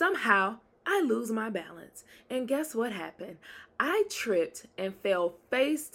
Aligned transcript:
Somehow, 0.00 0.60
I 0.86 1.02
lose 1.02 1.30
my 1.30 1.50
balance. 1.50 2.04
And 2.30 2.48
guess 2.48 2.74
what 2.74 2.90
happened? 2.90 3.36
I 3.78 4.04
tripped 4.08 4.64
and 4.78 4.94
fell 4.94 5.34
face 5.50 5.90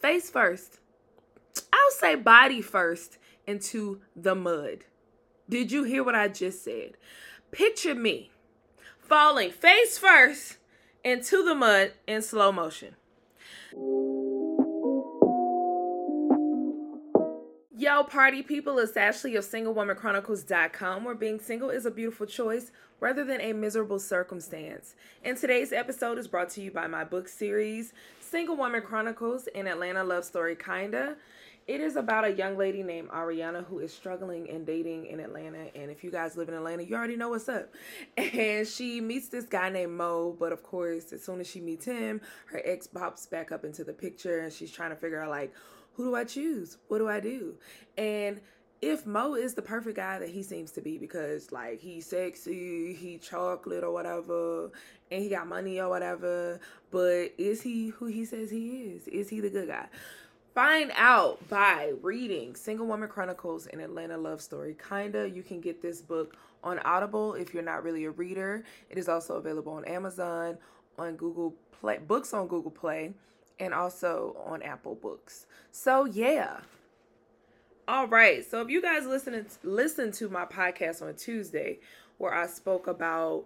face 0.00 0.30
first. 0.30 0.78
I'll 1.72 1.90
say 1.90 2.14
body 2.14 2.62
first 2.62 3.18
into 3.44 4.00
the 4.14 4.36
mud. 4.36 4.84
Did 5.48 5.72
you 5.72 5.82
hear 5.82 6.04
what 6.04 6.14
I 6.14 6.28
just 6.28 6.62
said? 6.62 6.92
Picture 7.50 7.96
me 7.96 8.30
falling 9.00 9.50
face 9.50 9.98
first 9.98 10.58
into 11.02 11.42
the 11.44 11.56
mud 11.56 11.94
in 12.06 12.22
slow 12.22 12.52
motion. 12.52 12.94
Yo, 17.82 18.04
party 18.04 18.44
people, 18.44 18.78
it's 18.78 18.96
Ashley 18.96 19.34
of 19.34 19.44
SingleWomanChronicles.com, 19.44 21.02
where 21.02 21.16
being 21.16 21.40
single 21.40 21.68
is 21.68 21.84
a 21.84 21.90
beautiful 21.90 22.26
choice 22.26 22.70
rather 23.00 23.24
than 23.24 23.40
a 23.40 23.52
miserable 23.52 23.98
circumstance. 23.98 24.94
And 25.24 25.36
today's 25.36 25.72
episode 25.72 26.16
is 26.16 26.28
brought 26.28 26.48
to 26.50 26.60
you 26.60 26.70
by 26.70 26.86
my 26.86 27.02
book 27.02 27.26
series, 27.26 27.92
Single 28.20 28.54
Woman 28.54 28.82
Chronicles 28.82 29.48
An 29.56 29.66
Atlanta 29.66 30.04
Love 30.04 30.24
Story 30.24 30.54
Kinda. 30.54 31.16
It 31.66 31.80
is 31.80 31.96
about 31.96 32.24
a 32.24 32.32
young 32.32 32.56
lady 32.56 32.84
named 32.84 33.08
Ariana 33.08 33.64
who 33.64 33.80
is 33.80 33.92
struggling 33.92 34.48
and 34.48 34.64
dating 34.64 35.06
in 35.06 35.18
Atlanta. 35.18 35.66
And 35.74 35.90
if 35.90 36.04
you 36.04 36.12
guys 36.12 36.36
live 36.36 36.48
in 36.48 36.54
Atlanta, 36.54 36.84
you 36.84 36.94
already 36.94 37.16
know 37.16 37.30
what's 37.30 37.48
up. 37.48 37.74
And 38.16 38.64
she 38.64 39.00
meets 39.00 39.28
this 39.28 39.46
guy 39.46 39.70
named 39.70 39.92
Mo, 39.92 40.36
but 40.38 40.52
of 40.52 40.62
course, 40.62 41.12
as 41.12 41.24
soon 41.24 41.40
as 41.40 41.48
she 41.48 41.58
meets 41.58 41.84
him, 41.84 42.20
her 42.46 42.62
ex 42.64 42.86
pops 42.86 43.26
back 43.26 43.50
up 43.50 43.64
into 43.64 43.82
the 43.82 43.92
picture 43.92 44.38
and 44.38 44.52
she's 44.52 44.70
trying 44.70 44.90
to 44.90 44.96
figure 44.96 45.20
out, 45.20 45.30
like, 45.30 45.52
who 45.94 46.04
do 46.04 46.14
I 46.14 46.24
choose? 46.24 46.78
What 46.88 46.98
do 46.98 47.08
I 47.08 47.20
do? 47.20 47.54
And 47.96 48.40
if 48.80 49.06
Mo 49.06 49.34
is 49.34 49.54
the 49.54 49.62
perfect 49.62 49.96
guy 49.96 50.18
that 50.18 50.28
he 50.28 50.42
seems 50.42 50.72
to 50.72 50.80
be 50.80 50.98
because 50.98 51.52
like 51.52 51.80
he's 51.80 52.06
sexy, 52.06 52.94
he 52.94 53.18
chocolate 53.18 53.84
or 53.84 53.92
whatever, 53.92 54.70
and 55.10 55.22
he 55.22 55.28
got 55.28 55.46
money 55.46 55.80
or 55.80 55.88
whatever, 55.88 56.60
but 56.90 57.32
is 57.38 57.62
he 57.62 57.88
who 57.88 58.06
he 58.06 58.24
says 58.24 58.50
he 58.50 58.94
is? 58.96 59.06
Is 59.08 59.28
he 59.28 59.40
the 59.40 59.50
good 59.50 59.68
guy? 59.68 59.86
Find 60.54 60.92
out 60.96 61.48
by 61.48 61.92
reading 62.02 62.54
Single 62.54 62.86
Woman 62.86 63.08
Chronicles 63.08 63.66
and 63.68 63.80
Atlanta 63.80 64.18
Love 64.18 64.42
Story. 64.42 64.76
Kinda, 64.86 65.30
you 65.30 65.42
can 65.42 65.60
get 65.60 65.80
this 65.80 66.02
book 66.02 66.36
on 66.62 66.78
Audible 66.80 67.34
if 67.34 67.54
you're 67.54 67.62
not 67.62 67.84
really 67.84 68.04
a 68.04 68.10
reader. 68.10 68.64
It 68.90 68.98
is 68.98 69.08
also 69.08 69.36
available 69.36 69.72
on 69.72 69.84
Amazon, 69.86 70.58
on 70.98 71.16
Google 71.16 71.54
Play, 71.80 72.00
books 72.06 72.34
on 72.34 72.48
Google 72.48 72.70
Play, 72.70 73.14
and 73.58 73.72
also 73.74 74.36
on 74.44 74.62
Apple 74.62 74.94
Books. 74.94 75.46
So 75.70 76.04
yeah, 76.04 76.60
all 77.88 78.06
right. 78.06 78.48
So 78.48 78.60
if 78.60 78.68
you 78.68 78.80
guys 78.80 79.06
listen 79.06 79.46
listen 79.62 80.12
to 80.12 80.28
my 80.28 80.44
podcast 80.44 81.02
on 81.02 81.14
Tuesday 81.14 81.78
where 82.18 82.32
I 82.32 82.46
spoke 82.46 82.86
about 82.86 83.44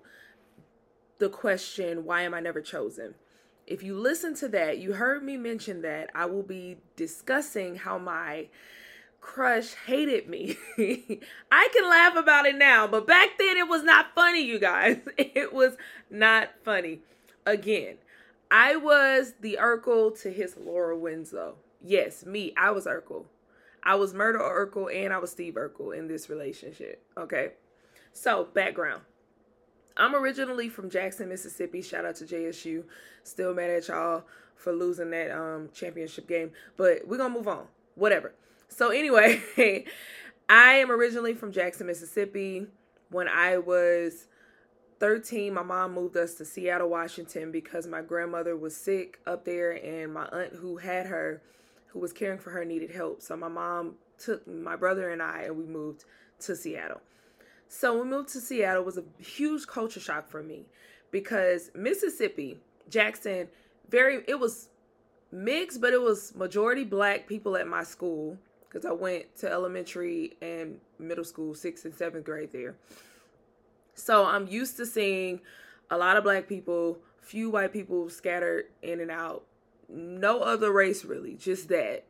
the 1.19 1.29
question 1.29 2.05
why 2.05 2.23
am 2.23 2.35
I 2.35 2.41
never 2.41 2.61
chosen? 2.61 3.15
If 3.67 3.83
you 3.83 3.99
listen 3.99 4.35
to 4.37 4.49
that, 4.49 4.79
you 4.79 4.93
heard 4.93 5.25
me 5.25 5.37
mention 5.37 5.83
that 5.83 6.11
I 6.15 6.27
will 6.27 6.45
be 6.45 6.77
discussing 6.95 7.77
how 7.77 7.99
my 7.99 8.49
crush 9.21 9.75
hated 9.87 10.29
me. 10.29 10.57
I 11.51 11.69
can 11.75 11.91
laugh 11.91 12.17
about 12.17 12.47
it 12.47 12.57
now, 12.57 12.87
but 12.87 13.07
back 13.07 13.31
then 13.39 13.57
it 13.57 13.69
was 13.69 13.83
not 13.83 14.15
funny, 14.15 14.45
you 14.45 14.59
guys. 14.59 14.99
It 15.19 15.53
was 15.53 15.77
not 16.11 16.51
funny. 16.65 17.01
Again, 17.45 17.97
I 18.51 18.77
was 18.77 19.35
the 19.41 19.59
Urkel 19.61 20.21
to 20.23 20.31
his 20.31 20.57
Laura 20.57 20.97
Winslow. 20.97 21.57
Yes, 21.83 22.25
me. 22.25 22.53
I 22.57 22.71
was 22.71 22.87
Urkel. 22.87 23.25
I 23.83 23.95
was 23.95 24.15
Myrtle 24.15 24.43
Urkel 24.43 24.93
and 24.95 25.13
I 25.13 25.19
was 25.19 25.31
Steve 25.31 25.55
Urkel 25.55 25.97
in 25.97 26.09
this 26.09 26.29
relationship. 26.29 27.03
Okay. 27.17 27.53
So, 28.13 28.45
background. 28.53 29.03
I'm 29.97 30.15
originally 30.15 30.69
from 30.69 30.91
Jackson, 30.91 31.29
Mississippi. 31.29 31.83
Shout 31.83 32.05
out 32.05 32.17
to 32.17 32.25
JSU. 32.25 32.85
Still 33.23 33.55
mad 33.55 33.71
at 33.71 33.89
y'all 33.89 34.25
for 34.57 34.73
losing 34.73 35.11
that 35.11 35.31
um 35.31 35.69
championship 35.73 36.27
game, 36.27 36.51
but 36.77 37.07
we're 37.07 37.19
going 37.19 37.33
to 37.33 37.39
move 37.39 37.49
on. 37.49 37.67
Whatever. 37.95 38.35
So, 38.69 38.91
anyway, 38.91 39.43
I 40.49 40.73
am 40.75 40.91
originally 40.91 41.35
from 41.35 41.53
Jackson, 41.53 41.87
Mississippi. 41.87 42.67
When 43.11 43.29
I 43.29 43.59
was 43.59 44.27
13, 44.99 45.53
my 45.53 45.63
mom 45.63 45.95
moved 45.95 46.17
us 46.17 46.35
to 46.35 46.45
Seattle, 46.45 46.89
Washington 46.89 47.53
because 47.53 47.87
my 47.87 48.01
grandmother 48.01 48.57
was 48.57 48.77
sick 48.77 49.21
up 49.27 49.45
there 49.45 49.73
and 49.73 50.13
my 50.13 50.27
aunt 50.27 50.55
who 50.55 50.79
had 50.79 51.07
her 51.07 51.43
who 51.89 52.01
was 52.01 52.13
caring 52.13 52.39
for 52.39 52.51
her 52.51 52.65
needed 52.65 52.91
help. 52.91 53.23
So 53.23 53.37
my 53.37 53.49
mom 53.49 53.95
took 54.19 54.47
my 54.47 54.77
brother 54.77 55.11
and 55.11 55.23
I 55.23 55.43
and 55.43 55.57
we 55.57 55.65
moved 55.65 56.05
to 56.41 56.57
Seattle. 56.57 57.01
So 57.69 58.01
we 58.01 58.09
moved 58.09 58.31
to 58.31 58.41
Seattle 58.41 58.85
was 58.85 58.99
a 58.99 59.05
huge 59.19 59.67
culture 59.67 60.01
shock 60.01 60.29
for 60.29 60.43
me 60.43 60.67
because 61.11 61.71
Mississippi, 61.75 62.59
Jackson, 62.89 63.49
very 63.89 64.23
it 64.27 64.39
was 64.39 64.69
mixed, 65.33 65.81
but 65.81 65.93
it 65.93 66.01
was 66.01 66.35
majority 66.35 66.85
black 66.85 67.27
people 67.27 67.57
at 67.57 67.67
my 67.67 67.83
school 67.83 68.39
because 68.69 68.85
I 68.85 68.93
went 68.93 69.37
to 69.39 69.51
elementary 69.51 70.37
and 70.41 70.79
middle 70.99 71.25
school, 71.25 71.55
sixth 71.55 71.85
and 71.85 71.95
seventh 71.95 72.25
grade 72.25 72.51
there. 72.53 72.77
So 74.07 74.25
I'm 74.25 74.47
used 74.47 74.77
to 74.77 74.87
seeing 74.87 75.41
a 75.91 75.99
lot 75.99 76.17
of 76.17 76.23
black 76.23 76.47
people, 76.47 77.01
few 77.21 77.51
white 77.51 77.73
people 77.73 78.09
scattered 78.09 78.67
in 78.81 79.01
and 79.01 79.11
out 79.11 79.43
no 79.89 80.43
other 80.43 80.71
race 80.73 81.05
really, 81.05 81.35
just 81.35 81.69
that. 81.71 82.05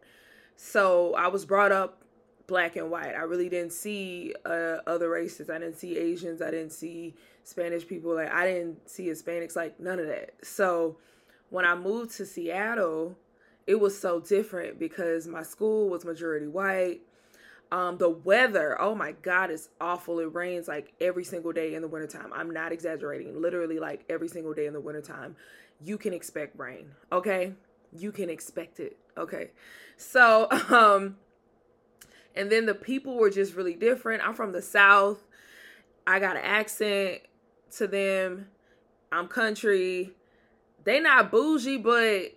So 0.56 1.14
I 1.14 1.28
was 1.28 1.46
brought 1.46 1.72
up 1.72 2.02
black 2.46 2.76
and 2.76 2.90
white. 2.90 3.14
I 3.14 3.22
really 3.22 3.48
didn't 3.48 3.72
see 3.72 4.34
uh, 4.44 4.78
other 4.86 5.08
races. 5.08 5.48
I 5.48 5.58
didn't 5.58 5.78
see 5.78 5.96
Asians. 5.96 6.42
I 6.42 6.50
didn't 6.50 6.72
see 6.72 7.14
Spanish 7.44 7.86
people. 7.86 8.14
Like 8.14 8.30
I 8.30 8.46
didn't 8.46 8.90
see 8.90 9.06
Hispanics. 9.06 9.56
Like 9.56 9.80
none 9.80 9.98
of 9.98 10.06
that. 10.06 10.34
So 10.42 10.98
when 11.48 11.64
I 11.64 11.74
moved 11.76 12.14
to 12.18 12.26
Seattle, 12.26 13.16
it 13.66 13.80
was 13.80 13.98
so 13.98 14.20
different 14.20 14.78
because 14.78 15.26
my 15.26 15.42
school 15.42 15.88
was 15.88 16.04
majority 16.04 16.46
white. 16.46 17.00
Um, 17.72 17.98
the 17.98 18.08
weather, 18.08 18.80
oh 18.80 18.94
my 18.94 19.12
God, 19.22 19.50
it's 19.50 19.68
awful. 19.80 20.20
It 20.20 20.32
rains 20.32 20.68
like 20.68 20.92
every 21.00 21.24
single 21.24 21.52
day 21.52 21.74
in 21.74 21.82
the 21.82 21.88
wintertime. 21.88 22.32
I'm 22.32 22.50
not 22.50 22.72
exaggerating. 22.72 23.40
Literally, 23.40 23.78
like 23.78 24.04
every 24.08 24.28
single 24.28 24.54
day 24.54 24.66
in 24.66 24.72
the 24.72 24.80
wintertime, 24.80 25.34
you 25.84 25.98
can 25.98 26.12
expect 26.12 26.58
rain. 26.58 26.90
Okay 27.10 27.52
you 27.92 28.12
can 28.12 28.30
expect 28.30 28.80
it. 28.80 28.96
Okay. 29.16 29.50
So, 29.96 30.48
um, 30.70 31.16
and 32.34 32.50
then 32.50 32.66
the 32.66 32.74
people 32.74 33.16
were 33.16 33.30
just 33.30 33.54
really 33.54 33.74
different. 33.74 34.26
I'm 34.26 34.34
from 34.34 34.52
the 34.52 34.62
South. 34.62 35.22
I 36.06 36.18
got 36.18 36.36
an 36.36 36.42
accent 36.44 37.22
to 37.76 37.86
them. 37.86 38.48
I'm 39.10 39.28
country. 39.28 40.12
They 40.84 41.00
not 41.00 41.30
bougie, 41.30 41.78
but 41.78 42.32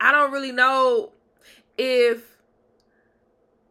I 0.00 0.12
don't 0.12 0.32
really 0.32 0.52
know 0.52 1.12
if 1.76 2.38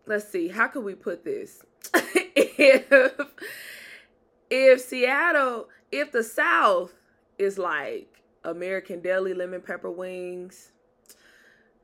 let's 0.09 0.27
see, 0.27 0.47
how 0.49 0.67
could 0.67 0.83
we 0.83 0.95
put 0.95 1.23
this? 1.23 1.63
if 1.93 3.11
if 4.49 4.81
Seattle, 4.81 5.69
if 5.91 6.11
the 6.11 6.23
South 6.23 6.93
is 7.37 7.57
like 7.57 8.21
American 8.43 9.01
Deli 9.01 9.33
lemon 9.33 9.61
pepper 9.61 9.91
wings, 9.91 10.71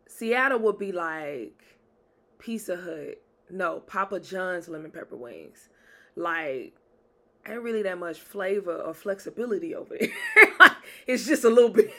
Seattle 0.08 0.60
would 0.60 0.80
be 0.80 0.92
like 0.92 1.64
Pizza 2.40 2.76
Hut. 2.76 3.22
No, 3.52 3.80
Papa 3.82 4.20
John's 4.20 4.68
lemon 4.68 4.90
pepper 4.90 5.16
wings. 5.16 5.70
Like, 6.16 6.74
ain't 7.48 7.62
really 7.62 7.84
that 7.84 8.00
much 8.00 8.20
flavor 8.20 8.74
or 8.76 8.96
flexibility 8.96 9.76
over 9.76 9.96
there. 10.00 10.10
it's 11.08 11.28
just 11.28 11.44
a 11.44 11.50
little 11.50 11.70
bit, 11.70 11.92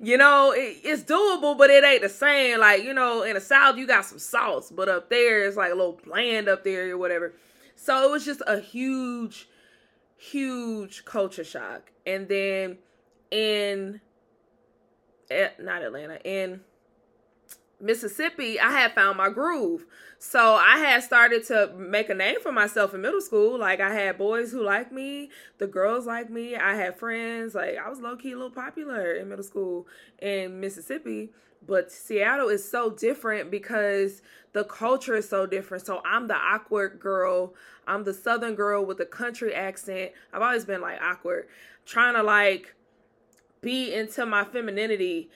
you 0.00 0.16
know, 0.16 0.52
it, 0.52 0.78
it's 0.84 1.02
doable, 1.02 1.56
but 1.56 1.70
it 1.70 1.84
ain't 1.84 2.02
the 2.02 2.08
same. 2.08 2.60
Like, 2.60 2.82
you 2.82 2.94
know, 2.94 3.22
in 3.22 3.34
the 3.34 3.40
South, 3.40 3.76
you 3.76 3.86
got 3.86 4.04
some 4.04 4.18
sauce, 4.18 4.70
but 4.70 4.88
up 4.88 5.10
there, 5.10 5.46
it's 5.46 5.56
like 5.56 5.72
a 5.72 5.74
little 5.74 6.00
bland 6.04 6.48
up 6.48 6.64
there 6.64 6.90
or 6.90 6.98
whatever. 6.98 7.34
So 7.74 8.04
it 8.04 8.10
was 8.10 8.24
just 8.24 8.42
a 8.46 8.60
huge, 8.60 9.48
huge 10.16 11.04
culture 11.04 11.44
shock. 11.44 11.90
And 12.06 12.28
then 12.28 12.78
in, 13.30 14.00
eh, 15.30 15.48
not 15.60 15.82
Atlanta, 15.82 16.18
in 16.24 16.60
Mississippi, 17.80 18.58
I 18.58 18.72
had 18.72 18.94
found 18.94 19.18
my 19.18 19.30
groove. 19.30 19.86
So 20.18 20.54
I 20.54 20.78
had 20.78 21.02
started 21.04 21.46
to 21.46 21.72
make 21.76 22.08
a 22.10 22.14
name 22.14 22.40
for 22.40 22.50
myself 22.50 22.92
in 22.92 23.02
middle 23.02 23.20
school. 23.20 23.58
Like 23.58 23.80
I 23.80 23.94
had 23.94 24.18
boys 24.18 24.50
who 24.50 24.62
liked 24.62 24.90
me, 24.90 25.30
the 25.58 25.68
girls 25.68 26.06
liked 26.06 26.30
me. 26.30 26.56
I 26.56 26.74
had 26.74 26.98
friends. 26.98 27.54
Like 27.54 27.76
I 27.78 27.88
was 27.88 28.00
low 28.00 28.16
key 28.16 28.32
a 28.32 28.36
little 28.36 28.50
popular 28.50 29.12
in 29.12 29.28
middle 29.28 29.44
school 29.44 29.86
in 30.20 30.60
Mississippi. 30.60 31.30
But 31.66 31.92
Seattle 31.92 32.48
is 32.48 32.68
so 32.68 32.90
different 32.90 33.50
because 33.50 34.22
the 34.52 34.64
culture 34.64 35.14
is 35.16 35.28
so 35.28 35.46
different. 35.46 35.86
So 35.86 36.00
I'm 36.04 36.26
the 36.26 36.36
awkward 36.36 36.98
girl. 36.98 37.54
I'm 37.86 38.04
the 38.04 38.14
southern 38.14 38.54
girl 38.54 38.84
with 38.84 39.00
a 39.00 39.06
country 39.06 39.54
accent. 39.54 40.12
I've 40.32 40.42
always 40.42 40.64
been 40.64 40.80
like 40.80 41.00
awkward, 41.00 41.46
trying 41.86 42.14
to 42.14 42.22
like 42.22 42.74
be 43.60 43.92
into 43.92 44.24
my 44.24 44.44
femininity 44.44 45.30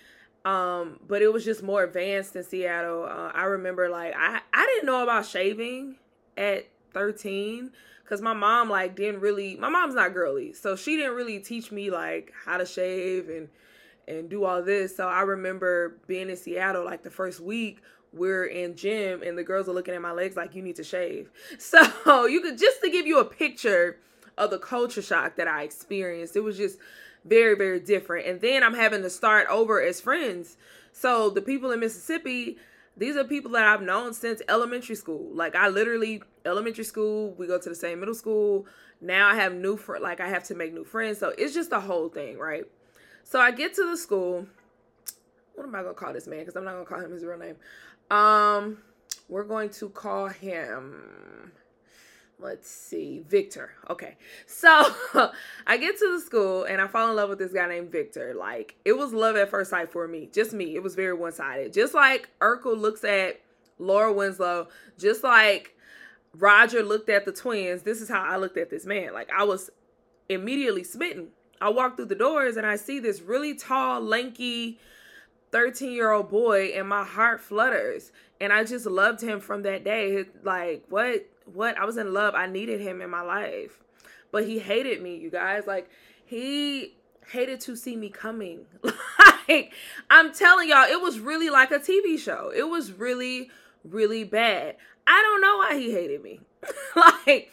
um 0.45 0.99
but 1.07 1.23
it 1.23 1.33
was 1.33 1.45
just 1.45 1.63
more 1.63 1.85
advanced 1.85 2.35
in 2.37 2.43
seattle. 2.43 3.05
Uh, 3.05 3.31
i 3.35 3.45
remember 3.45 3.89
like 3.89 4.15
i 4.17 4.41
i 4.53 4.67
didn't 4.67 4.87
know 4.87 5.03
about 5.03 5.25
shaving 5.25 5.97
at 6.37 6.67
13 6.93 7.71
because 8.03 8.21
my 8.21 8.33
mom 8.33 8.69
like 8.69 8.97
didn't 8.97 9.21
really 9.21 9.57
my 9.57 9.69
mom's 9.69 9.95
not 9.95 10.13
girly 10.13 10.53
so 10.53 10.77
she 10.77 10.97
didn't 10.97 11.15
really 11.15 11.39
teach 11.39 11.71
me 11.71 11.91
like 11.91 12.33
how 12.45 12.57
to 12.57 12.67
shave 12.67 13.29
and 13.29 13.49
and 14.09 14.29
do 14.29 14.45
all 14.45 14.63
this. 14.63 14.97
So 14.97 15.09
i 15.09 15.23
remember 15.23 15.97
being 16.07 16.29
in 16.29 16.37
seattle 16.37 16.85
like 16.85 17.03
the 17.03 17.11
first 17.11 17.41
week 17.41 17.81
we're 18.13 18.45
in 18.45 18.77
gym 18.77 19.23
and 19.23 19.39
the 19.39 19.43
girls 19.45 19.69
are 19.69 19.73
looking 19.73 19.95
at 19.95 20.03
my 20.03 20.13
legs 20.13 20.37
like 20.37 20.55
you 20.55 20.63
need 20.63 20.77
to 20.77 20.85
shave. 20.85 21.31
So 21.59 22.27
you 22.27 22.41
could 22.41 22.59
just 22.59 22.83
to 22.83 22.91
give 22.91 23.07
you 23.07 23.21
a 23.21 23.25
picture 23.25 23.99
of 24.37 24.51
the 24.51 24.59
culture 24.59 25.03
shock 25.03 25.37
that 25.37 25.47
i 25.47 25.63
experienced 25.63 26.37
it 26.37 26.41
was 26.41 26.57
just 26.57 26.79
very, 27.25 27.57
very 27.57 27.81
different. 27.81 28.27
And 28.27 28.41
then 28.41 28.63
I'm 28.63 28.75
having 28.75 29.03
to 29.03 29.11
start 29.11 29.49
over 29.49 29.81
as 29.83 30.01
friends. 30.01 30.57
So 30.93 31.31
the 31.31 31.43
people 31.43 31.71
in 31.71 31.81
Mississippi, 31.81 32.59
these 32.97 33.17
are 33.17 33.25
people 33.25 33.53
that 33.53 33.65
I've 33.65 33.83
known 33.83 34.13
since 34.13 34.43
elementary 34.49 34.97
school. 34.97 35.31
Like 35.33 35.57
I 35.57 35.69
literally 35.69 36.23
elementary 36.45 36.85
school, 36.85 37.35
we 37.39 37.47
go 37.47 37.59
to 37.59 37.69
the 37.69 37.75
same 37.75 38.01
middle 38.01 38.15
school. 38.15 38.67
Now 39.01 39.29
I 39.29 39.35
have 39.37 39.55
new 39.55 39.77
for 39.77 39.99
like 39.99 40.21
I 40.21 40.29
have 40.29 40.45
to 40.45 40.55
make 40.55 40.73
new 40.73 40.85
friends. 40.85 41.19
So 41.19 41.33
it's 41.37 41.55
just 41.55 41.73
a 41.73 41.81
whole 41.81 42.09
thing, 42.09 42.39
right? 42.39 42.65
So 43.25 43.41
I 43.41 43.51
get 43.51 43.75
to 43.75 43.89
the 43.89 43.97
school. 43.97 44.47
What 45.55 45.67
am 45.67 45.75
I 45.75 45.83
gonna 45.83 45.95
call 45.95 46.13
this 46.13 46.27
man? 46.27 46.41
Because 46.41 46.57
I'm 46.57 46.65
not 46.65 46.73
gonna 46.73 46.85
call 46.85 47.01
him 47.01 47.13
his 47.13 47.25
real 47.25 47.39
name. 47.39 47.57
Um, 48.11 48.79
we're 49.29 49.45
going 49.45 49.71
to 49.71 49.89
call 49.89 50.29
him 50.29 51.53
let's 52.43 52.69
see, 52.71 53.23
Victor. 53.29 53.73
Okay. 53.89 54.17
So 54.47 54.69
I 55.67 55.77
get 55.77 55.99
to 55.99 56.17
the 56.17 56.21
school 56.21 56.65
and 56.65 56.81
I 56.81 56.87
fall 56.87 57.09
in 57.11 57.17
love 57.17 57.29
with 57.29 57.39
this 57.39 57.53
guy 57.53 57.69
named 57.69 57.91
Victor. 57.91 58.35
Like, 58.35 58.77
it 58.85 58.93
was 58.93 59.13
love 59.13 59.37
at 59.37 59.51
first 59.51 59.71
sight 59.71 59.93
for 59.93 60.09
me. 60.09 60.29
Just 60.33 60.53
me. 60.53 60.75
It 60.75 60.83
was 60.83 60.95
very 60.95 61.15
one 61.15 61.33
sided. 61.33 61.73
Just 61.73 61.95
like 61.95 62.29
Urkel 62.41 62.79
looks 62.79 63.05
at 63.05 63.41
Laura 63.79 64.13
Winslow, 64.13 64.69
just 64.99 65.25
like 65.25 65.75
Roger 66.37 66.83
looked 66.83 67.09
at 67.09 67.25
the 67.25 67.33
twins, 67.33 67.83
this 67.83 68.01
is 68.01 68.09
how 68.09 68.23
I 68.23 68.37
looked 68.37 68.57
at 68.57 68.71
this 68.71 68.87
man. 68.87 69.13
Like, 69.13 69.31
I 69.37 69.45
was 69.45 69.71
immediately 70.29 70.85
smitten. 70.85 71.29
I 71.61 71.69
walk 71.69 71.97
through 71.97 72.07
the 72.07 72.15
doors 72.15 72.57
and 72.57 72.67
I 72.67 72.77
see 72.77 72.99
this 72.99 73.21
really 73.21 73.55
tall, 73.55 74.01
lanky, 74.01 74.79
13 75.53 75.93
year 75.93 76.11
old 76.11 76.31
boy, 76.31 76.73
and 76.75 76.89
my 76.89 77.05
heart 77.05 77.41
flutters. 77.41 78.11
And 78.41 78.53
I 78.53 78.65
just 78.65 78.87
loved 78.87 79.21
him 79.21 79.39
from 79.41 79.63
that 79.63 79.85
day. 79.85 80.25
Like, 80.43 80.85
what? 80.89 81.27
What 81.47 81.77
I 81.79 81.85
was 81.85 81.97
in 81.97 82.13
love. 82.13 82.35
I 82.35 82.47
needed 82.47 82.81
him 82.81 83.01
in 83.01 83.11
my 83.11 83.23
life. 83.23 83.83
But 84.31 84.47
he 84.47 84.59
hated 84.59 85.03
me, 85.03 85.17
you 85.17 85.31
guys. 85.31 85.67
Like 85.67 85.91
he 86.25 86.95
hated 87.31 87.61
to 87.61 87.77
see 87.77 87.97
me 87.97 88.09
coming. 88.09 88.67
like 89.49 89.73
I'm 90.11 90.33
telling 90.33 90.69
y'all, 90.69 90.85
it 90.85 91.01
was 91.01 91.21
really 91.21 91.51
like 91.51 91.71
a 91.71 91.79
TV 91.79 92.19
show. 92.19 92.53
It 92.55 92.69
was 92.69 92.93
really 92.93 93.51
really 93.85 94.25
bad. 94.25 94.77
I 95.07 95.21
don't 95.23 95.41
know 95.41 95.57
why 95.59 95.79
he 95.79 95.93
hated 95.93 96.23
me. 96.23 96.41
like 96.97 97.53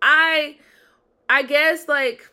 I 0.00 0.58
I 1.28 1.42
guess 1.42 1.88
like 1.88 2.30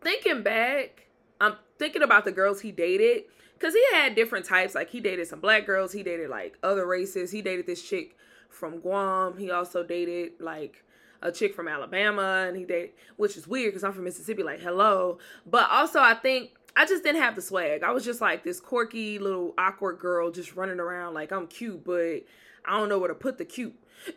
thinking 0.00 0.42
back, 0.42 1.06
I'm 1.40 1.56
thinking 1.78 2.02
about 2.02 2.24
the 2.24 2.32
girls 2.32 2.60
he 2.60 2.70
dated 2.70 3.24
cuz 3.58 3.74
he 3.74 3.84
had 3.92 4.14
different 4.14 4.44
types. 4.46 4.74
Like 4.74 4.90
he 4.90 5.00
dated 5.00 5.26
some 5.26 5.40
black 5.40 5.66
girls, 5.66 5.92
he 5.92 6.02
dated 6.02 6.30
like 6.30 6.56
other 6.62 6.86
races. 6.86 7.30
He 7.30 7.42
dated 7.42 7.66
this 7.66 7.82
chick 7.82 8.16
from 8.52 8.80
Guam. 8.80 9.36
He 9.36 9.50
also 9.50 9.82
dated 9.82 10.32
like 10.40 10.84
a 11.22 11.30
chick 11.30 11.54
from 11.54 11.68
Alabama, 11.68 12.46
and 12.48 12.56
he 12.56 12.64
dated, 12.64 12.90
which 13.16 13.36
is 13.36 13.46
weird 13.46 13.72
because 13.72 13.84
I'm 13.84 13.92
from 13.92 14.04
Mississippi. 14.04 14.42
Like, 14.42 14.60
hello. 14.60 15.18
But 15.46 15.70
also, 15.70 16.00
I 16.00 16.14
think 16.14 16.50
I 16.76 16.86
just 16.86 17.04
didn't 17.04 17.20
have 17.20 17.34
the 17.34 17.42
swag. 17.42 17.82
I 17.82 17.90
was 17.90 18.04
just 18.04 18.20
like 18.20 18.44
this 18.44 18.60
quirky 18.60 19.18
little 19.18 19.54
awkward 19.58 19.98
girl, 19.98 20.30
just 20.30 20.56
running 20.56 20.80
around 20.80 21.14
like 21.14 21.32
I'm 21.32 21.46
cute, 21.46 21.84
but 21.84 22.24
I 22.64 22.78
don't 22.78 22.88
know 22.88 22.98
where 22.98 23.08
to 23.08 23.14
put 23.14 23.38
the 23.38 23.44
cute. 23.44 23.74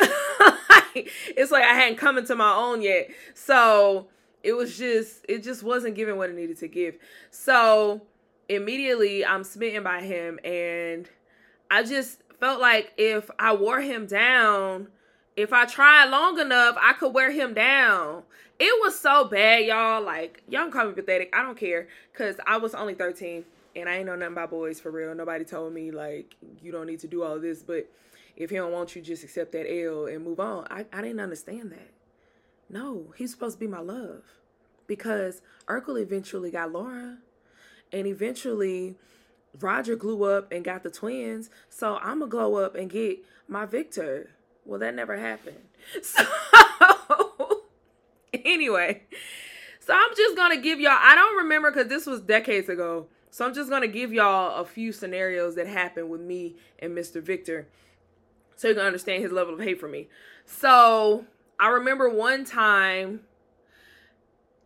it's 0.96 1.52
like 1.52 1.64
I 1.64 1.74
hadn't 1.74 1.98
come 1.98 2.18
into 2.18 2.36
my 2.36 2.54
own 2.54 2.82
yet. 2.82 3.10
So 3.34 4.08
it 4.44 4.54
was 4.54 4.78
just, 4.78 5.26
it 5.28 5.44
just 5.44 5.64
wasn't 5.64 5.96
giving 5.96 6.18
what 6.18 6.30
it 6.30 6.36
needed 6.36 6.58
to 6.60 6.68
give. 6.68 6.98
So 7.30 8.02
immediately 8.48 9.26
I'm 9.26 9.44
smitten 9.44 9.84
by 9.84 10.02
him, 10.02 10.40
and 10.44 11.10
I 11.70 11.84
just 11.84 12.22
felt 12.40 12.62
like 12.62 12.94
if 12.98 13.30
I 13.40 13.54
wore 13.54 13.82
him 13.82 14.06
down, 14.06 14.88
if 15.36 15.52
I 15.52 15.66
tried 15.66 16.10
long 16.10 16.40
enough, 16.40 16.78
I 16.80 16.94
could 16.94 17.14
wear 17.14 17.32
him 17.32 17.54
down. 17.54 18.24
It 18.58 18.74
was 18.82 18.98
so 18.98 19.26
bad, 19.26 19.66
y'all. 19.66 20.02
Like, 20.02 20.44
y'all 20.48 20.70
call 20.70 20.88
me 20.88 20.94
pathetic. 20.94 21.34
I 21.36 21.44
don't 21.44 21.58
care. 21.58 21.88
Cause 22.14 22.36
I 22.48 22.58
was 22.58 22.74
only 22.74 22.94
13 22.94 23.44
and 23.76 23.90
I 23.90 23.98
ain't 23.98 24.06
know 24.06 24.16
nothing 24.16 24.34
about 24.34 24.50
boys 24.50 24.80
for 24.80 24.92
real. 24.92 25.14
Nobody 25.14 25.44
told 25.44 25.74
me 25.74 25.92
like 25.92 26.36
you 26.62 26.72
don't 26.72 26.88
need 26.88 27.00
to 27.00 27.08
do 27.08 27.24
all 27.24 27.40
this, 27.40 27.64
but 27.64 27.90
if 28.38 28.50
he 28.50 28.56
don't 28.56 28.72
want 28.72 28.96
you, 28.96 29.02
just 29.02 29.24
accept 29.24 29.52
that 29.52 29.70
L 29.70 30.06
and 30.06 30.24
move 30.24 30.40
on. 30.40 30.68
I, 30.70 30.86
I 30.94 31.02
didn't 31.02 31.20
understand 31.20 31.72
that. 31.72 31.92
No, 32.70 33.14
he's 33.18 33.32
supposed 33.32 33.56
to 33.56 33.60
be 33.60 33.68
my 33.68 33.80
love. 33.80 34.24
Because 34.88 35.42
Urkel 35.68 36.02
eventually 36.02 36.52
got 36.52 36.72
Laura. 36.72 37.18
And 37.92 38.08
eventually 38.08 38.96
Roger 39.60 39.96
grew 39.96 40.24
up 40.24 40.52
and 40.52 40.64
got 40.64 40.84
the 40.84 40.90
twins, 40.90 41.50
so 41.70 41.98
I'm 41.98 42.20
gonna 42.20 42.30
glow 42.30 42.56
up 42.56 42.76
and 42.76 42.90
get 42.90 43.20
my 43.48 43.66
Victor. 43.66 44.30
Well, 44.66 44.80
that 44.80 44.96
never 44.96 45.18
happened. 45.18 45.58
So, 46.02 46.24
anyway, 48.34 49.04
so 49.80 49.94
I'm 49.94 50.16
just 50.18 50.36
gonna 50.36 50.58
give 50.58 50.80
y'all, 50.80 50.98
I 51.00 51.14
don't 51.14 51.38
remember 51.38 51.72
because 51.72 51.88
this 51.88 52.06
was 52.06 52.22
decades 52.22 52.70
ago. 52.70 53.06
So 53.30 53.46
I'm 53.46 53.54
just 53.54 53.70
gonna 53.70 53.88
give 53.88 54.12
y'all 54.12 54.62
a 54.62 54.66
few 54.66 54.92
scenarios 54.92 55.56
that 55.56 55.68
happened 55.68 56.10
with 56.10 56.22
me 56.22 56.56
and 56.80 56.98
Mr. 56.98 57.22
Victor 57.22 57.68
so 58.56 58.70
you 58.70 58.74
can 58.74 58.86
understand 58.86 59.22
his 59.22 59.32
level 59.32 59.54
of 59.54 59.60
hate 59.60 59.80
for 59.80 59.88
me. 59.88 60.08
So 60.46 61.26
I 61.60 61.68
remember 61.68 62.10
one 62.10 62.46
time, 62.46 63.22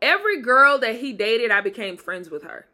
every 0.02 0.42
girl 0.42 0.80
that 0.80 0.96
he 0.96 1.14
dated, 1.14 1.52
I 1.52 1.62
became 1.62 1.98
friends 1.98 2.30
with 2.30 2.44
her. 2.44 2.68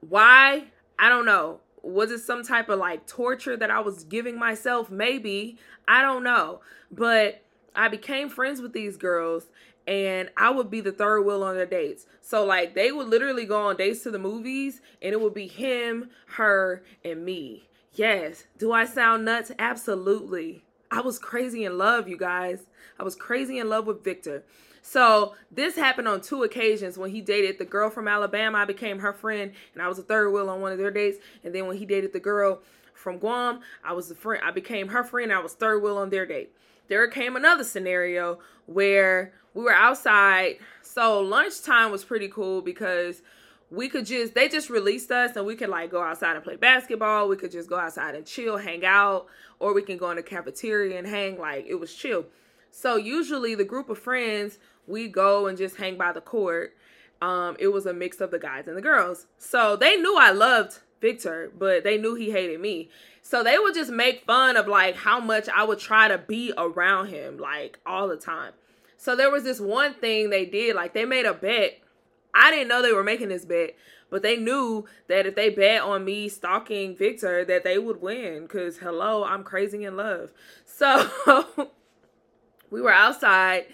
Why? 0.00 0.66
I 0.98 1.08
don't 1.08 1.24
know. 1.24 1.60
Was 1.82 2.10
it 2.10 2.20
some 2.20 2.42
type 2.42 2.68
of 2.68 2.78
like 2.78 3.06
torture 3.06 3.56
that 3.56 3.70
I 3.70 3.80
was 3.80 4.04
giving 4.04 4.38
myself? 4.38 4.90
Maybe. 4.90 5.58
I 5.86 6.02
don't 6.02 6.24
know. 6.24 6.60
But 6.90 7.42
I 7.74 7.88
became 7.88 8.28
friends 8.28 8.60
with 8.60 8.72
these 8.72 8.96
girls 8.96 9.46
and 9.86 10.30
I 10.36 10.50
would 10.50 10.70
be 10.70 10.80
the 10.80 10.92
third 10.92 11.22
wheel 11.22 11.42
on 11.42 11.54
their 11.54 11.66
dates. 11.66 12.06
So 12.20 12.44
like 12.44 12.74
they 12.74 12.92
would 12.92 13.08
literally 13.08 13.46
go 13.46 13.68
on 13.68 13.76
dates 13.76 14.02
to 14.02 14.10
the 14.10 14.18
movies 14.18 14.80
and 15.00 15.12
it 15.12 15.20
would 15.20 15.34
be 15.34 15.46
him, 15.46 16.10
her, 16.26 16.82
and 17.04 17.24
me. 17.24 17.68
Yes. 17.94 18.44
Do 18.58 18.72
I 18.72 18.84
sound 18.84 19.24
nuts? 19.24 19.50
Absolutely. 19.58 20.64
I 20.90 21.00
was 21.00 21.18
crazy 21.18 21.64
in 21.64 21.78
love, 21.78 22.08
you 22.08 22.16
guys. 22.16 22.66
I 22.98 23.02
was 23.02 23.14
crazy 23.14 23.58
in 23.58 23.68
love 23.68 23.86
with 23.86 24.04
Victor. 24.04 24.44
So 24.90 25.34
this 25.50 25.76
happened 25.76 26.08
on 26.08 26.22
two 26.22 26.44
occasions 26.44 26.96
when 26.96 27.10
he 27.10 27.20
dated 27.20 27.58
the 27.58 27.66
girl 27.66 27.90
from 27.90 28.08
Alabama. 28.08 28.56
I 28.56 28.64
became 28.64 29.00
her 29.00 29.12
friend, 29.12 29.52
and 29.74 29.82
I 29.82 29.88
was 29.88 29.98
a 29.98 30.02
third 30.02 30.30
wheel 30.30 30.48
on 30.48 30.62
one 30.62 30.72
of 30.72 30.78
their 30.78 30.90
dates. 30.90 31.18
And 31.44 31.54
then 31.54 31.66
when 31.66 31.76
he 31.76 31.84
dated 31.84 32.14
the 32.14 32.20
girl 32.20 32.62
from 32.94 33.18
Guam, 33.18 33.60
I 33.84 33.92
was 33.92 34.10
a 34.10 34.14
friend. 34.14 34.42
I 34.42 34.50
became 34.50 34.88
her 34.88 35.04
friend. 35.04 35.30
I 35.30 35.40
was 35.40 35.52
third 35.52 35.82
wheel 35.82 35.98
on 35.98 36.08
their 36.08 36.24
date. 36.24 36.54
There 36.88 37.06
came 37.08 37.36
another 37.36 37.64
scenario 37.64 38.38
where 38.64 39.34
we 39.52 39.62
were 39.62 39.74
outside. 39.74 40.56
So 40.80 41.20
lunchtime 41.20 41.90
was 41.92 42.02
pretty 42.02 42.28
cool 42.28 42.62
because 42.62 43.20
we 43.70 43.90
could 43.90 44.06
just 44.06 44.32
they 44.32 44.48
just 44.48 44.70
released 44.70 45.10
us 45.10 45.36
and 45.36 45.44
we 45.44 45.54
could 45.54 45.68
like 45.68 45.90
go 45.90 46.00
outside 46.00 46.34
and 46.34 46.42
play 46.42 46.56
basketball. 46.56 47.28
We 47.28 47.36
could 47.36 47.52
just 47.52 47.68
go 47.68 47.76
outside 47.76 48.14
and 48.14 48.24
chill, 48.24 48.56
hang 48.56 48.86
out, 48.86 49.26
or 49.58 49.74
we 49.74 49.82
can 49.82 49.98
go 49.98 50.08
in 50.08 50.16
the 50.16 50.22
cafeteria 50.22 50.96
and 50.96 51.06
hang. 51.06 51.38
Like 51.38 51.66
it 51.68 51.74
was 51.74 51.92
chill. 51.92 52.24
So 52.70 52.96
usually 52.96 53.54
the 53.54 53.64
group 53.64 53.90
of 53.90 53.98
friends 53.98 54.58
we 54.88 55.08
go 55.08 55.46
and 55.46 55.58
just 55.58 55.76
hang 55.76 55.96
by 55.96 56.12
the 56.12 56.20
court. 56.20 56.74
Um, 57.20 57.56
it 57.58 57.68
was 57.68 57.86
a 57.86 57.92
mix 57.92 58.20
of 58.20 58.30
the 58.30 58.38
guys 58.38 58.66
and 58.66 58.76
the 58.76 58.82
girls. 58.82 59.26
So 59.38 59.76
they 59.76 59.96
knew 59.96 60.16
I 60.16 60.30
loved 60.30 60.78
Victor, 61.00 61.52
but 61.56 61.84
they 61.84 61.98
knew 61.98 62.14
he 62.14 62.30
hated 62.30 62.60
me. 62.60 62.90
So 63.22 63.42
they 63.42 63.58
would 63.58 63.74
just 63.74 63.90
make 63.90 64.24
fun 64.24 64.56
of 64.56 64.66
like 64.66 64.96
how 64.96 65.20
much 65.20 65.48
I 65.48 65.64
would 65.64 65.78
try 65.78 66.08
to 66.08 66.18
be 66.18 66.52
around 66.56 67.08
him 67.08 67.38
like 67.38 67.78
all 67.84 68.08
the 68.08 68.16
time. 68.16 68.52
So 68.96 69.14
there 69.14 69.30
was 69.30 69.44
this 69.44 69.60
one 69.60 69.94
thing 69.94 70.30
they 70.30 70.44
did, 70.44 70.74
like 70.74 70.94
they 70.94 71.04
made 71.04 71.26
a 71.26 71.34
bet 71.34 71.80
I 72.34 72.50
didn't 72.50 72.68
know 72.68 72.82
they 72.82 72.92
were 72.92 73.04
making 73.04 73.28
this 73.28 73.44
bet, 73.44 73.74
but 74.10 74.22
they 74.22 74.36
knew 74.36 74.86
that 75.08 75.26
if 75.26 75.34
they 75.34 75.50
bet 75.50 75.82
on 75.82 76.04
me 76.04 76.28
stalking 76.28 76.96
Victor, 76.96 77.44
that 77.44 77.64
they 77.64 77.78
would 77.78 78.00
win. 78.00 78.46
Cause 78.48 78.78
hello, 78.78 79.24
I'm 79.24 79.42
crazy 79.42 79.84
in 79.84 79.96
love. 79.96 80.30
So 80.64 81.08
we 82.70 82.80
were 82.80 82.92
outside 82.92 83.66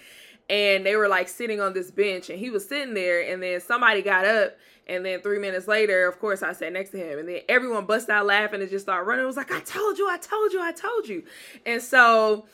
and 0.48 0.84
they 0.84 0.96
were 0.96 1.08
like 1.08 1.28
sitting 1.28 1.60
on 1.60 1.72
this 1.72 1.90
bench 1.90 2.30
and 2.30 2.38
he 2.38 2.50
was 2.50 2.66
sitting 2.66 2.94
there 2.94 3.20
and 3.20 3.42
then 3.42 3.60
somebody 3.60 4.02
got 4.02 4.24
up 4.24 4.56
and 4.86 5.04
then 5.04 5.20
three 5.20 5.38
minutes 5.38 5.66
later 5.66 6.06
of 6.06 6.18
course 6.18 6.42
i 6.42 6.52
sat 6.52 6.72
next 6.72 6.90
to 6.90 6.98
him 6.98 7.18
and 7.18 7.28
then 7.28 7.40
everyone 7.48 7.86
bust 7.86 8.10
out 8.10 8.26
laughing 8.26 8.60
and 8.60 8.70
just 8.70 8.84
started 8.84 9.06
running. 9.06 9.24
It 9.24 9.26
was 9.26 9.36
like 9.36 9.52
i 9.52 9.60
told 9.60 9.98
you 9.98 10.08
i 10.08 10.18
told 10.18 10.52
you 10.52 10.62
i 10.62 10.72
told 10.72 11.08
you. 11.08 11.24
And 11.64 11.80
so 11.80 12.46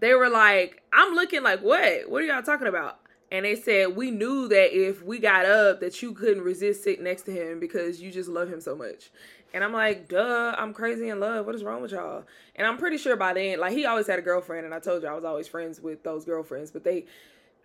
they 0.00 0.14
were 0.14 0.28
like 0.28 0.82
i'm 0.92 1.14
looking 1.14 1.42
like 1.42 1.60
what? 1.60 2.10
What 2.10 2.22
are 2.22 2.26
y'all 2.26 2.42
talking 2.42 2.66
about? 2.66 2.98
And 3.32 3.44
they 3.44 3.54
said 3.56 3.96
we 3.96 4.10
knew 4.10 4.48
that 4.48 4.76
if 4.76 5.02
we 5.02 5.18
got 5.18 5.46
up 5.46 5.80
that 5.80 6.02
you 6.02 6.12
couldn't 6.12 6.42
resist 6.42 6.84
sitting 6.84 7.04
next 7.04 7.22
to 7.22 7.32
him 7.32 7.60
because 7.60 8.02
you 8.02 8.10
just 8.10 8.28
love 8.28 8.52
him 8.52 8.60
so 8.60 8.74
much 8.74 9.10
and 9.52 9.64
i'm 9.64 9.72
like 9.72 10.08
duh 10.08 10.54
i'm 10.58 10.72
crazy 10.72 11.08
in 11.08 11.20
love. 11.20 11.46
What 11.46 11.54
is 11.54 11.64
wrong 11.64 11.82
with 11.82 11.92
y'all? 11.92 12.24
And 12.56 12.66
i'm 12.66 12.78
pretty 12.78 12.98
sure 12.98 13.16
by 13.16 13.32
then 13.32 13.60
like 13.60 13.72
he 13.72 13.86
always 13.86 14.06
had 14.06 14.18
a 14.18 14.22
girlfriend 14.22 14.64
and 14.64 14.74
i 14.74 14.78
told 14.78 15.02
you 15.02 15.08
i 15.08 15.14
was 15.14 15.24
always 15.24 15.48
friends 15.48 15.80
with 15.80 16.02
those 16.02 16.24
girlfriends 16.24 16.70
but 16.70 16.84
they 16.84 17.06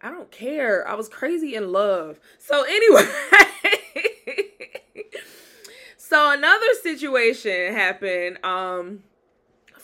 i 0.01 0.09
don't 0.09 0.31
care. 0.31 0.87
I 0.87 0.95
was 0.95 1.09
crazy 1.09 1.55
in 1.55 1.71
love. 1.71 2.19
So 2.39 2.63
anyway. 2.63 3.07
So 6.07 6.31
another 6.31 6.67
situation 6.83 7.73
happened 7.73 8.37
um 8.45 9.01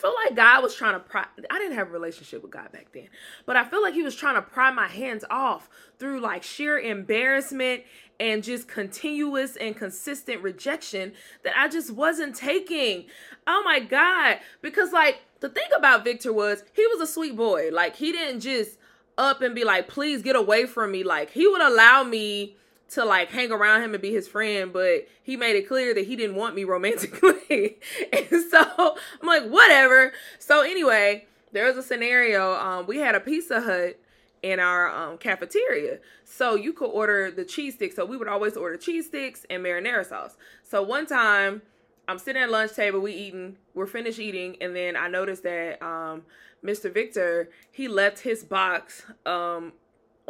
feel 0.02 0.14
like 0.26 0.36
God 0.36 0.62
was 0.62 0.74
trying 0.74 0.94
to 0.94 1.00
pry. 1.00 1.24
I 1.50 1.58
didn't 1.58 1.76
have 1.76 1.88
a 1.88 1.92
relationship 1.92 2.42
with 2.42 2.50
God 2.50 2.70
back 2.72 2.88
then, 2.92 3.08
but 3.46 3.56
I 3.56 3.64
feel 3.64 3.80
like 3.80 3.94
He 3.94 4.02
was 4.02 4.14
trying 4.14 4.34
to 4.34 4.42
pry 4.42 4.70
my 4.70 4.88
hands 4.88 5.24
off 5.30 5.70
through 5.98 6.20
like 6.20 6.42
sheer 6.42 6.78
embarrassment 6.78 7.84
and 8.20 8.44
just 8.44 8.68
continuous 8.68 9.56
and 9.56 9.76
consistent 9.76 10.42
rejection 10.42 11.12
that 11.44 11.54
I 11.56 11.68
just 11.68 11.90
wasn't 11.90 12.36
taking. 12.36 13.06
Oh 13.46 13.62
my 13.64 13.80
God. 13.80 14.38
Because, 14.60 14.92
like, 14.92 15.22
the 15.40 15.48
thing 15.48 15.66
about 15.76 16.04
Victor 16.04 16.32
was 16.32 16.62
he 16.72 16.86
was 16.86 17.00
a 17.00 17.12
sweet 17.12 17.36
boy. 17.36 17.70
Like, 17.72 17.96
he 17.96 18.12
didn't 18.12 18.40
just 18.40 18.78
up 19.18 19.42
and 19.42 19.54
be 19.54 19.64
like, 19.64 19.88
please 19.88 20.22
get 20.22 20.36
away 20.36 20.66
from 20.66 20.92
me. 20.92 21.02
Like, 21.02 21.30
he 21.30 21.46
would 21.46 21.60
allow 21.60 22.04
me 22.04 22.56
to 22.92 23.04
like 23.04 23.30
hang 23.30 23.50
around 23.50 23.82
him 23.82 23.94
and 23.94 24.02
be 24.02 24.12
his 24.12 24.28
friend, 24.28 24.72
but 24.72 25.08
he 25.22 25.36
made 25.36 25.56
it 25.56 25.68
clear 25.68 25.94
that 25.94 26.06
he 26.06 26.16
didn't 26.16 26.36
want 26.36 26.54
me 26.54 26.64
romantically. 26.64 27.78
and 28.12 28.44
so 28.50 28.96
I'm 29.20 29.26
like, 29.26 29.44
whatever. 29.48 30.12
So 30.38 30.62
anyway, 30.62 31.26
there 31.52 31.66
was 31.66 31.76
a 31.76 31.82
scenario. 31.82 32.54
Um, 32.54 32.86
we 32.86 32.98
had 32.98 33.14
a 33.14 33.20
Pizza 33.20 33.60
Hut 33.60 33.98
in 34.42 34.58
our 34.60 34.90
um, 34.90 35.18
cafeteria. 35.18 35.98
So 36.24 36.54
you 36.54 36.72
could 36.72 36.90
order 36.90 37.30
the 37.30 37.44
cheese 37.44 37.74
sticks. 37.74 37.96
So 37.96 38.04
we 38.04 38.16
would 38.16 38.28
always 38.28 38.56
order 38.56 38.76
cheese 38.76 39.06
sticks 39.06 39.46
and 39.48 39.64
marinara 39.64 40.06
sauce. 40.06 40.36
So 40.62 40.82
one 40.82 41.06
time 41.06 41.62
I'm 42.08 42.18
sitting 42.18 42.42
at 42.42 42.50
lunch 42.50 42.74
table, 42.74 43.00
we 43.00 43.12
eating, 43.12 43.56
we're 43.74 43.86
finished 43.86 44.18
eating, 44.18 44.56
and 44.60 44.74
then 44.74 44.96
I 44.96 45.08
noticed 45.08 45.44
that 45.44 45.82
um, 45.82 46.22
Mr. 46.64 46.92
Victor, 46.92 47.50
he 47.70 47.88
left 47.88 48.20
his 48.20 48.42
box 48.42 49.04
um, 49.24 49.72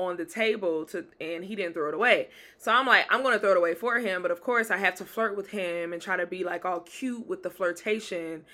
on 0.06 0.16
the 0.16 0.24
table 0.24 0.84
to 0.86 1.04
and 1.20 1.44
he 1.44 1.54
didn't 1.54 1.74
throw 1.74 1.88
it 1.88 1.94
away. 1.94 2.28
So 2.58 2.72
I'm 2.72 2.86
like, 2.86 3.06
I'm 3.10 3.22
gonna 3.22 3.38
throw 3.38 3.52
it 3.52 3.56
away 3.56 3.74
for 3.74 3.98
him, 3.98 4.22
but 4.22 4.30
of 4.30 4.40
course 4.40 4.70
I 4.70 4.76
have 4.76 4.94
to 4.96 5.04
flirt 5.04 5.36
with 5.36 5.50
him 5.50 5.92
and 5.92 6.00
try 6.00 6.16
to 6.16 6.26
be 6.26 6.44
like 6.44 6.64
all 6.64 6.80
cute 6.80 7.26
with 7.26 7.42
the 7.42 7.50
flirtation 7.50 8.44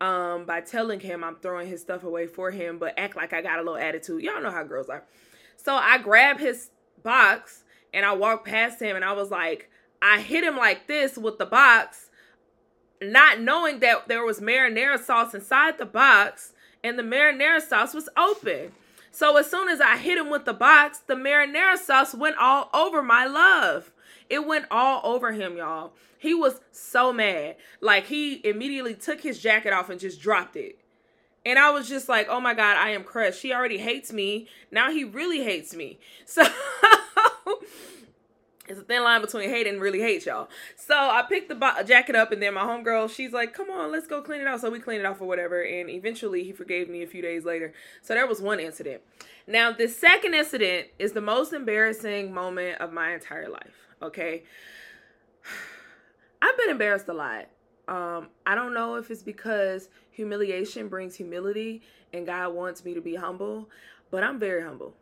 um 0.00 0.44
by 0.44 0.60
telling 0.60 1.00
him 1.00 1.24
I'm 1.24 1.36
throwing 1.36 1.68
his 1.68 1.80
stuff 1.80 2.04
away 2.04 2.26
for 2.26 2.50
him, 2.50 2.78
but 2.78 2.94
act 2.96 3.16
like 3.16 3.32
I 3.32 3.42
got 3.42 3.58
a 3.58 3.62
little 3.62 3.76
attitude. 3.76 4.22
Y'all 4.22 4.42
know 4.42 4.50
how 4.50 4.62
girls 4.64 4.88
are. 4.88 5.04
So 5.56 5.74
I 5.74 5.98
grab 5.98 6.38
his 6.38 6.70
box 7.02 7.64
and 7.92 8.04
I 8.04 8.12
walk 8.12 8.44
past 8.44 8.80
him 8.80 8.96
and 8.96 9.04
I 9.04 9.12
was 9.12 9.30
like, 9.30 9.70
I 10.00 10.20
hit 10.20 10.44
him 10.44 10.56
like 10.56 10.86
this 10.86 11.18
with 11.18 11.38
the 11.38 11.46
box, 11.46 12.10
not 13.02 13.40
knowing 13.40 13.80
that 13.80 14.08
there 14.08 14.24
was 14.24 14.40
marinara 14.40 15.02
sauce 15.02 15.34
inside 15.34 15.78
the 15.78 15.86
box 15.86 16.52
and 16.84 16.98
the 16.98 17.02
marinara 17.02 17.60
sauce 17.60 17.94
was 17.94 18.08
open. 18.16 18.72
So 19.10 19.36
as 19.36 19.50
soon 19.50 19.68
as 19.68 19.80
I 19.80 19.96
hit 19.96 20.18
him 20.18 20.30
with 20.30 20.44
the 20.44 20.52
box, 20.52 20.98
the 20.98 21.14
marinara 21.14 21.76
sauce 21.76 22.14
went 22.14 22.36
all 22.36 22.70
over 22.72 23.02
my 23.02 23.26
love. 23.26 23.90
It 24.28 24.46
went 24.46 24.66
all 24.70 25.00
over 25.04 25.32
him, 25.32 25.56
y'all. 25.56 25.92
He 26.18 26.34
was 26.34 26.60
so 26.72 27.12
mad. 27.12 27.56
Like 27.80 28.06
he 28.06 28.40
immediately 28.46 28.94
took 28.94 29.20
his 29.20 29.38
jacket 29.38 29.72
off 29.72 29.88
and 29.88 30.00
just 30.00 30.20
dropped 30.20 30.56
it. 30.56 30.78
And 31.46 31.58
I 31.58 31.70
was 31.70 31.88
just 31.88 32.08
like, 32.08 32.28
oh 32.28 32.40
my 32.40 32.52
God, 32.52 32.76
I 32.76 32.90
am 32.90 33.04
crushed. 33.04 33.40
She 33.40 33.54
already 33.54 33.78
hates 33.78 34.12
me. 34.12 34.48
Now 34.70 34.90
he 34.90 35.04
really 35.04 35.42
hates 35.42 35.74
me. 35.74 35.98
So 36.26 36.44
it's 38.68 38.78
a 38.78 38.82
thin 38.82 39.02
line 39.02 39.20
between 39.20 39.48
hate 39.48 39.66
and 39.66 39.80
really 39.80 40.00
hate 40.00 40.26
y'all. 40.26 40.48
So 40.76 40.94
I 40.94 41.22
picked 41.28 41.48
the 41.48 41.54
bo- 41.54 41.82
jacket 41.84 42.14
up, 42.14 42.32
and 42.32 42.42
then 42.42 42.54
my 42.54 42.62
homegirl, 42.62 43.10
she's 43.10 43.32
like, 43.32 43.54
"Come 43.54 43.70
on, 43.70 43.90
let's 43.90 44.06
go 44.06 44.22
clean 44.22 44.40
it 44.40 44.46
out." 44.46 44.60
So 44.60 44.70
we 44.70 44.78
cleaned 44.78 45.00
it 45.00 45.06
off 45.06 45.20
or 45.20 45.26
whatever, 45.26 45.62
and 45.62 45.88
eventually 45.90 46.44
he 46.44 46.52
forgave 46.52 46.88
me 46.88 47.02
a 47.02 47.06
few 47.06 47.22
days 47.22 47.44
later. 47.44 47.72
So 48.02 48.14
there 48.14 48.26
was 48.26 48.40
one 48.40 48.60
incident. 48.60 49.02
Now 49.46 49.72
the 49.72 49.88
second 49.88 50.34
incident 50.34 50.88
is 50.98 51.12
the 51.12 51.20
most 51.20 51.52
embarrassing 51.52 52.32
moment 52.32 52.80
of 52.80 52.92
my 52.92 53.14
entire 53.14 53.48
life. 53.48 53.88
Okay, 54.02 54.44
I've 56.42 56.56
been 56.58 56.70
embarrassed 56.70 57.08
a 57.08 57.14
lot. 57.14 57.46
Um, 57.88 58.28
I 58.44 58.54
don't 58.54 58.74
know 58.74 58.96
if 58.96 59.10
it's 59.10 59.22
because 59.22 59.88
humiliation 60.10 60.88
brings 60.88 61.16
humility, 61.16 61.82
and 62.12 62.26
God 62.26 62.54
wants 62.54 62.84
me 62.84 62.92
to 62.94 63.00
be 63.00 63.14
humble, 63.14 63.70
but 64.10 64.22
I'm 64.22 64.38
very 64.38 64.62
humble 64.62 64.94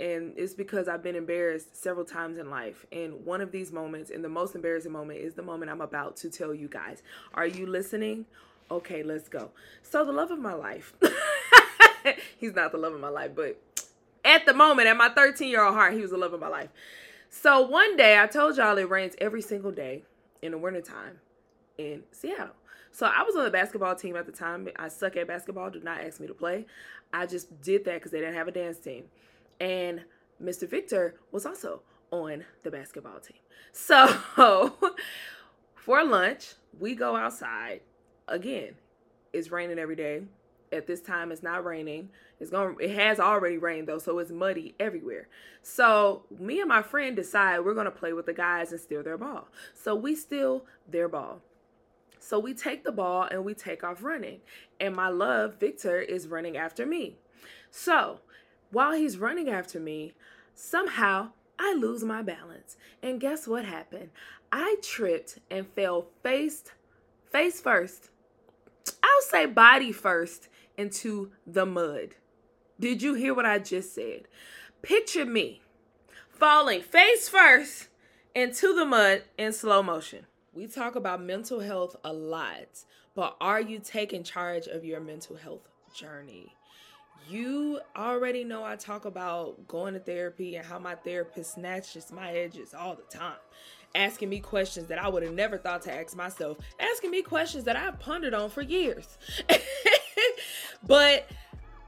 and 0.00 0.32
it's 0.36 0.54
because 0.54 0.88
I've 0.88 1.02
been 1.02 1.14
embarrassed 1.14 1.76
several 1.80 2.06
times 2.06 2.38
in 2.38 2.48
life. 2.48 2.86
And 2.90 3.24
one 3.26 3.42
of 3.42 3.52
these 3.52 3.70
moments, 3.70 4.10
and 4.10 4.24
the 4.24 4.30
most 4.30 4.54
embarrassing 4.54 4.90
moment, 4.90 5.20
is 5.20 5.34
the 5.34 5.42
moment 5.42 5.70
I'm 5.70 5.82
about 5.82 6.16
to 6.18 6.30
tell 6.30 6.54
you 6.54 6.68
guys. 6.68 7.02
Are 7.34 7.46
you 7.46 7.66
listening? 7.66 8.24
Okay, 8.70 9.02
let's 9.02 9.28
go. 9.28 9.50
So, 9.82 10.04
the 10.04 10.12
love 10.12 10.30
of 10.30 10.38
my 10.38 10.54
life. 10.54 10.94
He's 12.38 12.54
not 12.54 12.72
the 12.72 12.78
love 12.78 12.94
of 12.94 13.00
my 13.00 13.10
life, 13.10 13.32
but 13.36 13.60
at 14.24 14.46
the 14.46 14.54
moment, 14.54 14.88
at 14.88 14.96
my 14.96 15.10
13 15.10 15.50
year 15.50 15.62
old 15.62 15.74
heart, 15.74 15.92
he 15.92 16.00
was 16.00 16.12
the 16.12 16.16
love 16.16 16.32
of 16.32 16.40
my 16.40 16.48
life. 16.48 16.70
So, 17.28 17.60
one 17.60 17.98
day, 17.98 18.18
I 18.18 18.26
told 18.26 18.56
y'all 18.56 18.78
it 18.78 18.88
rains 18.88 19.14
every 19.18 19.42
single 19.42 19.70
day 19.70 20.04
in 20.40 20.52
the 20.52 20.58
wintertime 20.58 21.20
in 21.76 22.04
Seattle. 22.10 22.54
So 22.92 23.06
I 23.06 23.22
was 23.22 23.36
on 23.36 23.44
the 23.44 23.50
basketball 23.50 23.94
team 23.94 24.16
at 24.16 24.26
the 24.26 24.32
time. 24.32 24.68
I 24.76 24.88
suck 24.88 25.16
at 25.16 25.28
basketball. 25.28 25.70
Do 25.70 25.80
not 25.80 26.00
ask 26.00 26.18
me 26.20 26.26
to 26.26 26.34
play. 26.34 26.66
I 27.12 27.26
just 27.26 27.60
did 27.62 27.84
that 27.84 27.94
because 27.94 28.10
they 28.10 28.18
didn't 28.18 28.34
have 28.34 28.48
a 28.48 28.52
dance 28.52 28.78
team 28.78 29.04
and 29.60 30.02
Mr. 30.42 30.68
Victor 30.68 31.14
was 31.30 31.46
also 31.46 31.82
on 32.10 32.44
the 32.62 32.70
basketball 32.70 33.20
team. 33.20 33.38
So 33.72 34.06
for 35.74 36.04
lunch, 36.04 36.54
we 36.78 36.94
go 36.94 37.14
outside. 37.14 37.80
Again, 38.26 38.74
it's 39.32 39.50
raining 39.50 39.78
every 39.78 39.96
day. 39.96 40.22
At 40.72 40.86
this 40.86 41.00
time, 41.00 41.32
it's 41.32 41.42
not 41.42 41.64
raining. 41.64 42.10
It's 42.38 42.50
going. 42.50 42.76
It 42.80 42.94
has 42.94 43.18
already 43.18 43.58
rained 43.58 43.88
though, 43.88 43.98
so 43.98 44.18
it's 44.20 44.30
muddy 44.30 44.74
everywhere. 44.78 45.28
So 45.62 46.24
me 46.38 46.60
and 46.60 46.68
my 46.68 46.80
friend 46.80 47.16
decide 47.16 47.60
we're 47.60 47.74
gonna 47.74 47.90
play 47.90 48.12
with 48.12 48.26
the 48.26 48.32
guys 48.32 48.70
and 48.70 48.80
steal 48.80 49.02
their 49.02 49.18
ball. 49.18 49.48
So 49.74 49.96
we 49.96 50.14
steal 50.14 50.64
their 50.88 51.08
ball. 51.08 51.40
So 52.20 52.38
we 52.38 52.54
take 52.54 52.84
the 52.84 52.92
ball 52.92 53.26
and 53.30 53.44
we 53.44 53.54
take 53.54 53.82
off 53.82 54.04
running. 54.04 54.40
And 54.78 54.94
my 54.94 55.08
love, 55.08 55.58
Victor, 55.58 56.00
is 56.00 56.28
running 56.28 56.56
after 56.56 56.86
me. 56.86 57.16
So 57.72 58.20
while 58.70 58.92
he's 58.92 59.18
running 59.18 59.48
after 59.48 59.80
me, 59.80 60.14
somehow 60.54 61.30
I 61.58 61.74
lose 61.74 62.04
my 62.04 62.22
balance. 62.22 62.76
And 63.02 63.20
guess 63.20 63.46
what 63.46 63.64
happened? 63.64 64.10
I 64.52 64.76
tripped 64.82 65.38
and 65.50 65.66
fell 65.66 66.06
face 66.22 66.64
face 67.30 67.60
first. 67.60 68.10
I'll 69.02 69.22
say 69.22 69.46
body 69.46 69.92
first 69.92 70.48
into 70.76 71.30
the 71.46 71.66
mud. 71.66 72.16
Did 72.78 73.02
you 73.02 73.14
hear 73.14 73.34
what 73.34 73.46
I 73.46 73.58
just 73.58 73.94
said? 73.94 74.22
Picture 74.82 75.26
me 75.26 75.60
falling 76.30 76.80
face 76.80 77.28
first 77.28 77.88
into 78.34 78.74
the 78.74 78.86
mud 78.86 79.22
in 79.36 79.52
slow 79.52 79.82
motion. 79.82 80.26
We 80.54 80.66
talk 80.66 80.96
about 80.96 81.22
mental 81.22 81.60
health 81.60 81.96
a 82.02 82.12
lot, 82.12 82.84
but 83.14 83.36
are 83.40 83.60
you 83.60 83.78
taking 83.78 84.24
charge 84.24 84.66
of 84.66 84.84
your 84.84 85.00
mental 85.00 85.36
health 85.36 85.68
journey? 85.94 86.56
You 87.28 87.80
already 87.96 88.44
know 88.44 88.64
I 88.64 88.76
talk 88.76 89.04
about 89.04 89.66
going 89.68 89.94
to 89.94 90.00
therapy 90.00 90.56
and 90.56 90.66
how 90.66 90.78
my 90.78 90.94
therapist 90.94 91.54
snatches 91.54 92.10
my 92.12 92.32
edges 92.32 92.74
all 92.74 92.94
the 92.94 93.16
time. 93.16 93.38
Asking 93.94 94.28
me 94.28 94.40
questions 94.40 94.86
that 94.86 95.02
I 95.02 95.08
would 95.08 95.22
have 95.22 95.32
never 95.32 95.58
thought 95.58 95.82
to 95.82 95.92
ask 95.92 96.16
myself, 96.16 96.58
asking 96.78 97.10
me 97.10 97.22
questions 97.22 97.64
that 97.64 97.76
I've 97.76 97.98
pondered 97.98 98.34
on 98.34 98.50
for 98.50 98.62
years. 98.62 99.18
but 100.86 101.28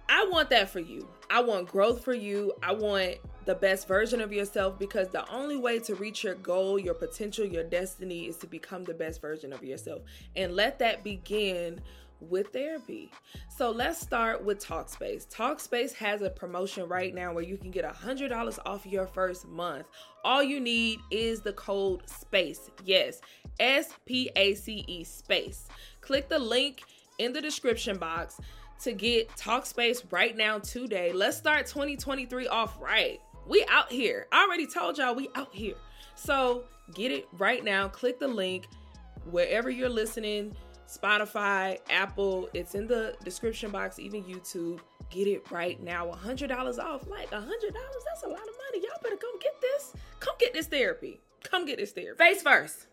I 0.09 0.27
want 0.31 0.51
that 0.51 0.69
for 0.69 0.81
you. 0.81 1.09
I 1.31 1.41
want 1.41 1.69
growth 1.69 2.05
for 2.05 2.13
you. 2.13 2.53
I 2.63 2.73
want 2.73 3.17
the 3.45 3.55
best 3.55 3.89
version 3.89 4.21
of 4.21 4.33
yourself 4.33 4.79
because 4.79 5.09
the 5.09 5.29
only 5.33 5.57
way 5.57 5.79
to 5.81 5.95
reach 5.95 6.23
your 6.23 6.35
goal, 6.35 6.79
your 6.79 6.95
potential, 6.95 7.45
your 7.45 7.65
destiny 7.65 8.27
is 8.27 8.37
to 8.37 8.47
become 8.47 8.85
the 8.85 8.95
best 8.95 9.21
version 9.21 9.53
of 9.53 9.65
yourself. 9.65 10.03
And 10.37 10.55
let 10.55 10.79
that 10.81 11.03
begin 11.03 11.81
with 12.29 12.49
therapy. 12.49 13.11
So 13.49 13.71
let's 13.71 14.01
start 14.01 14.45
with 14.45 14.65
Talkspace. 14.65 15.29
Talkspace 15.29 15.93
has 15.95 16.23
a 16.23 16.31
promotion 16.31 16.89
right 16.89 17.15
now 17.15 17.33
where 17.33 17.45
you 17.45 17.57
can 17.57 17.71
get 17.71 17.85
$100 17.85 18.59
off 18.65 18.87
your 18.87 19.07
first 19.07 19.47
month. 19.49 19.87
All 20.25 20.43
you 20.43 20.61
need 20.61 21.01
is 21.11 21.41
the 21.41 21.53
code 21.53 22.03
SPACE. 22.07 22.71
Yes, 22.85 23.21
S 23.61 23.91
P 24.07 24.31
A 24.37 24.55
C 24.55 24.85
E 24.87 25.05
SPACE. 25.05 25.69
Click 26.01 26.29
the 26.29 26.39
link 26.39 26.83
in 27.19 27.33
the 27.33 27.41
description 27.41 27.99
box 27.99 28.41
to 28.83 28.93
get 28.93 29.29
Talkspace 29.31 30.05
right 30.11 30.37
now 30.37 30.59
today. 30.59 31.13
Let's 31.13 31.37
start 31.37 31.67
2023 31.67 32.49
off 32.49 32.81
right. 32.81 33.21
We 33.47 33.65
out 33.69 33.91
here. 33.91 34.27
I 34.33 34.45
already 34.45 34.67
told 34.67 34.99
y'all 34.99 35.15
we 35.15 35.29
out 35.35 35.53
here. 35.53 35.75
So 36.15 36.65
get 36.95 37.11
it 37.13 37.29
right 37.39 37.63
now. 37.65 37.89
Click 37.89 38.19
the 38.19 38.29
link 38.29 38.67
wherever 39.31 39.71
you're 39.71 39.89
listening 39.89 40.55
Spotify, 40.93 41.79
Apple. 41.89 42.49
It's 42.53 42.75
in 42.75 42.87
the 42.87 43.15
description 43.25 43.71
box, 43.71 43.99
even 43.99 44.25
YouTube. 44.25 44.81
Get 45.11 45.27
it 45.27 45.51
right 45.51 45.83
now. 45.83 46.07
$100 46.07 46.79
off. 46.79 47.09
Like 47.09 47.31
$100, 47.31 47.41
that's 47.41 48.23
a 48.25 48.29
lot 48.29 48.41
of 48.41 48.55
money. 48.71 48.85
Y'all 48.85 49.01
better 49.03 49.17
come 49.17 49.39
get 49.39 49.61
this. 49.61 49.93
Come 50.21 50.35
get 50.39 50.53
this 50.53 50.67
therapy. 50.67 51.21
Come 51.45 51.67
get 51.67 51.79
this 51.79 51.93
therapy. 51.93 52.19
Face 52.19 52.43
first. 52.43 52.87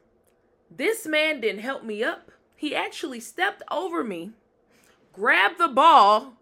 This 0.71 1.05
man 1.05 1.41
didn't 1.41 1.61
help 1.61 1.83
me 1.83 2.03
up. 2.03 2.31
He 2.55 2.75
actually 2.75 3.19
stepped 3.19 3.63
over 3.71 4.03
me, 4.03 4.31
grabbed 5.13 5.57
the 5.57 5.67
ball, 5.67 6.33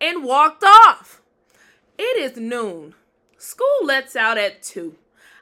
and 0.00 0.24
walked 0.24 0.64
off. 0.64 1.20
It 1.98 2.16
is 2.16 2.36
noon. 2.36 2.94
School 3.36 3.84
lets 3.84 4.16
out 4.16 4.38
at 4.38 4.62
2. 4.62 4.96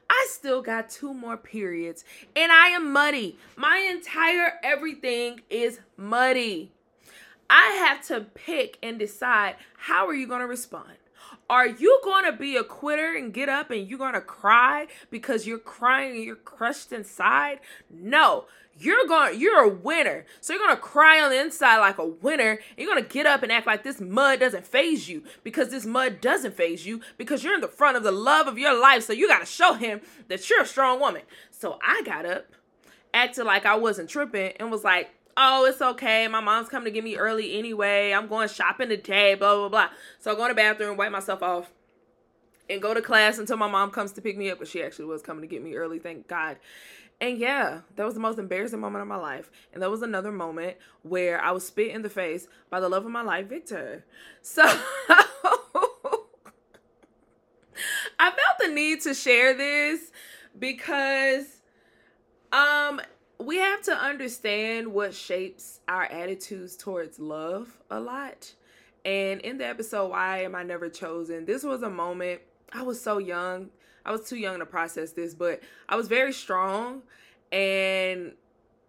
I 0.09 0.27
still 0.31 0.63
got 0.63 0.91
two 0.91 1.13
more 1.13 1.37
periods 1.37 2.05
and 2.35 2.53
I 2.53 2.69
am 2.69 2.93
muddy. 2.93 3.39
My 3.57 3.79
entire 3.79 4.55
everything 4.63 5.41
is 5.51 5.81
muddy. 5.97 6.73
I 7.49 7.87
have 7.87 8.07
to 8.09 8.21
pick 8.21 8.79
and 8.83 8.99
decide 8.99 9.57
how 9.77 10.07
are 10.07 10.15
you 10.15 10.27
going 10.27 10.41
to 10.41 10.47
respond? 10.47 10.93
Are 11.49 11.67
you 11.67 12.01
going 12.03 12.25
to 12.25 12.33
be 12.33 12.57
a 12.57 12.65
quitter 12.65 13.15
and 13.15 13.33
get 13.33 13.49
up 13.49 13.71
and 13.71 13.89
you're 13.89 13.99
going 13.99 14.15
to 14.15 14.21
cry 14.21 14.89
because 15.11 15.47
you're 15.47 15.59
crying 15.59 16.17
and 16.17 16.25
you're 16.25 16.37
crushed 16.37 16.93
inside? 16.93 17.61
No. 17.91 18.47
You're 18.79 19.07
going 19.07 19.41
you're 19.41 19.65
a 19.65 19.69
winner. 19.69 20.27
So 20.41 20.53
you're 20.53 20.63
gonna 20.63 20.77
cry 20.77 21.21
on 21.23 21.31
the 21.31 21.41
inside 21.41 21.79
like 21.79 21.97
a 21.97 22.07
winner 22.07 22.59
you're 22.77 22.87
gonna 22.87 23.07
get 23.07 23.25
up 23.25 23.43
and 23.43 23.51
act 23.51 23.67
like 23.67 23.83
this 23.83 24.03
mud 24.03 24.41
doesn't 24.41 24.67
faze 24.67 25.09
you 25.09 25.23
because 25.43 25.71
this 25.71 25.87
mud 25.87 26.21
doesn't 26.21 26.55
faze 26.55 26.85
you 26.85 27.01
because 27.17 27.43
you're 27.43 27.55
in 27.55 27.63
the 27.63 27.69
front 27.69 27.97
of 27.97 28.03
the 28.03 28.13
love 28.13 28.47
of 28.47 28.59
your 28.59 28.79
life. 28.79 29.05
So 29.05 29.15
you 29.15 29.29
gotta 29.29 29.47
show 29.47 29.73
him 29.73 30.03
that 30.29 30.49
you're 30.51 30.61
a 30.61 30.67
strong 30.67 31.01
woman. 31.01 31.23
So 31.51 31.79
i 31.83 32.03
got 32.05 32.27
up 32.27 32.47
acted 33.15 33.45
like 33.45 33.65
i 33.65 33.75
wasn't 33.75 34.11
tripping 34.11 34.53
and 34.59 34.71
was 34.71 34.85
like 34.85 35.09
oh 35.37 35.65
it's 35.65 35.83
okay 35.83 36.27
my 36.29 36.41
mom's 36.41 36.69
coming 36.69 36.85
to 36.87 36.91
get 36.91 37.05
me 37.05 37.17
early 37.17 37.59
anyway 37.59 38.13
i'm 38.13 38.27
going 38.27 38.49
shopping 38.49 38.89
today 38.89 39.35
blah 39.35 39.55
blah 39.55 39.69
blah 39.69 39.89
so 40.19 40.33
i 40.33 40.35
go 40.35 40.45
in 40.45 40.49
the 40.49 40.55
bathroom 40.55 40.97
wipe 40.97 41.13
myself 41.13 41.43
off 41.43 41.71
and 42.69 42.83
go 42.83 42.95
to 42.95 43.03
class 43.03 43.39
until 43.39 43.57
my 43.57 43.69
mom 43.69 43.91
comes 43.91 44.13
to 44.13 44.21
pick 44.21 44.37
me 44.37 44.51
up 44.51 44.59
but 44.59 44.69
she 44.69 44.83
actually 44.83 45.05
was 45.05 45.23
coming 45.23 45.43
to 45.43 45.49
get 45.49 45.63
me 45.63 45.75
early 45.75 45.99
thank 45.99 46.27
god 46.27 46.57
and 47.21 47.39
yeah, 47.39 47.81
that 47.97 48.05
was 48.05 48.15
the 48.15 48.21
most 48.21 48.39
embarrassing 48.39 48.81
moment 48.81 49.01
of 49.01 49.09
my 49.09 49.17
life. 49.17 49.51
And 49.73 49.83
that 49.83 49.91
was 49.91 50.03
another 50.03 50.31
moment 50.31 50.77
where 51.03 51.41
I 51.41 51.51
was 51.51 51.67
spit 51.67 51.93
in 51.93 52.03
the 52.03 52.11
face 52.11 52.47
by 52.69 52.79
the 52.81 52.89
love 52.89 53.07
of 53.07 53.11
my 53.11 53.23
life, 53.23 53.47
Victor. 53.47 54.05
So 54.43 54.63
I 58.19 58.31
felt 58.31 58.59
the 58.61 58.69
need 58.69 59.01
to 59.03 59.15
share 59.15 59.55
this 59.55 60.13
because 60.59 61.47
um 62.53 63.01
we 63.39 63.57
have 63.57 63.83
to 63.83 63.93
understand 63.93 64.89
what 64.89 65.15
shapes 65.15 65.81
our 65.89 66.05
attitudes 66.05 66.77
towards 66.77 67.19
love 67.19 67.79
a 67.91 68.01
lot. 68.01 68.53
And 69.05 69.41
in 69.43 69.59
the 69.59 69.67
episode 69.67 70.11
Why 70.11 70.43
Am 70.43 70.55
I 70.55 70.63
Never 70.63 70.89
Chosen, 70.89 71.45
this 71.45 71.63
was 71.63 71.83
a 71.83 71.91
moment 71.91 72.41
I 72.73 72.83
was 72.83 73.01
so 73.01 73.19
young 73.19 73.71
I 74.07 74.13
was 74.13 74.29
too 74.29 74.37
young 74.37 74.61
to 74.61 74.67
process 74.67 75.11
this, 75.13 75.35
but 75.35 75.61
I 75.89 75.97
was 75.97 76.07
very 76.07 76.33
strong 76.33 77.03
and 77.51 78.33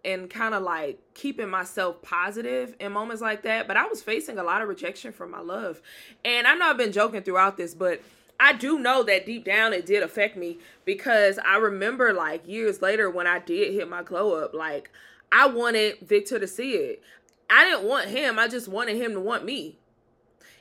and 0.04 0.30
kind 0.30 0.54
of 0.54 0.62
like 0.62 1.00
keeping 1.12 1.50
myself 1.50 2.00
positive 2.02 2.76
in 2.78 2.92
moments 2.92 3.20
like 3.20 3.42
that. 3.42 3.66
But 3.66 3.76
I 3.76 3.86
was 3.86 4.00
facing 4.00 4.38
a 4.38 4.44
lot 4.44 4.62
of 4.62 4.68
rejection 4.68 5.12
from 5.12 5.32
my 5.32 5.40
love. 5.40 5.82
And 6.24 6.46
I 6.46 6.54
know 6.54 6.70
I've 6.70 6.78
been 6.78 6.92
joking 6.92 7.22
throughout 7.22 7.56
this, 7.56 7.74
but 7.74 8.00
I 8.40 8.52
do 8.52 8.78
know 8.78 9.02
that 9.02 9.26
deep 9.26 9.44
down 9.44 9.72
it 9.72 9.86
did 9.86 10.02
affect 10.02 10.36
me 10.36 10.58
because 10.84 11.38
I 11.44 11.56
remember 11.56 12.12
like 12.12 12.46
years 12.46 12.80
later 12.80 13.10
when 13.10 13.26
I 13.26 13.40
did 13.40 13.74
hit 13.74 13.88
my 13.88 14.02
glow 14.02 14.42
up, 14.42 14.54
like 14.54 14.90
I 15.32 15.46
wanted 15.46 15.98
Victor 16.00 16.38
to 16.38 16.46
see 16.46 16.72
it. 16.72 17.02
I 17.50 17.64
didn't 17.64 17.88
want 17.88 18.08
him, 18.08 18.38
I 18.38 18.46
just 18.46 18.68
wanted 18.68 18.96
him 18.96 19.12
to 19.14 19.20
want 19.20 19.44
me. 19.44 19.78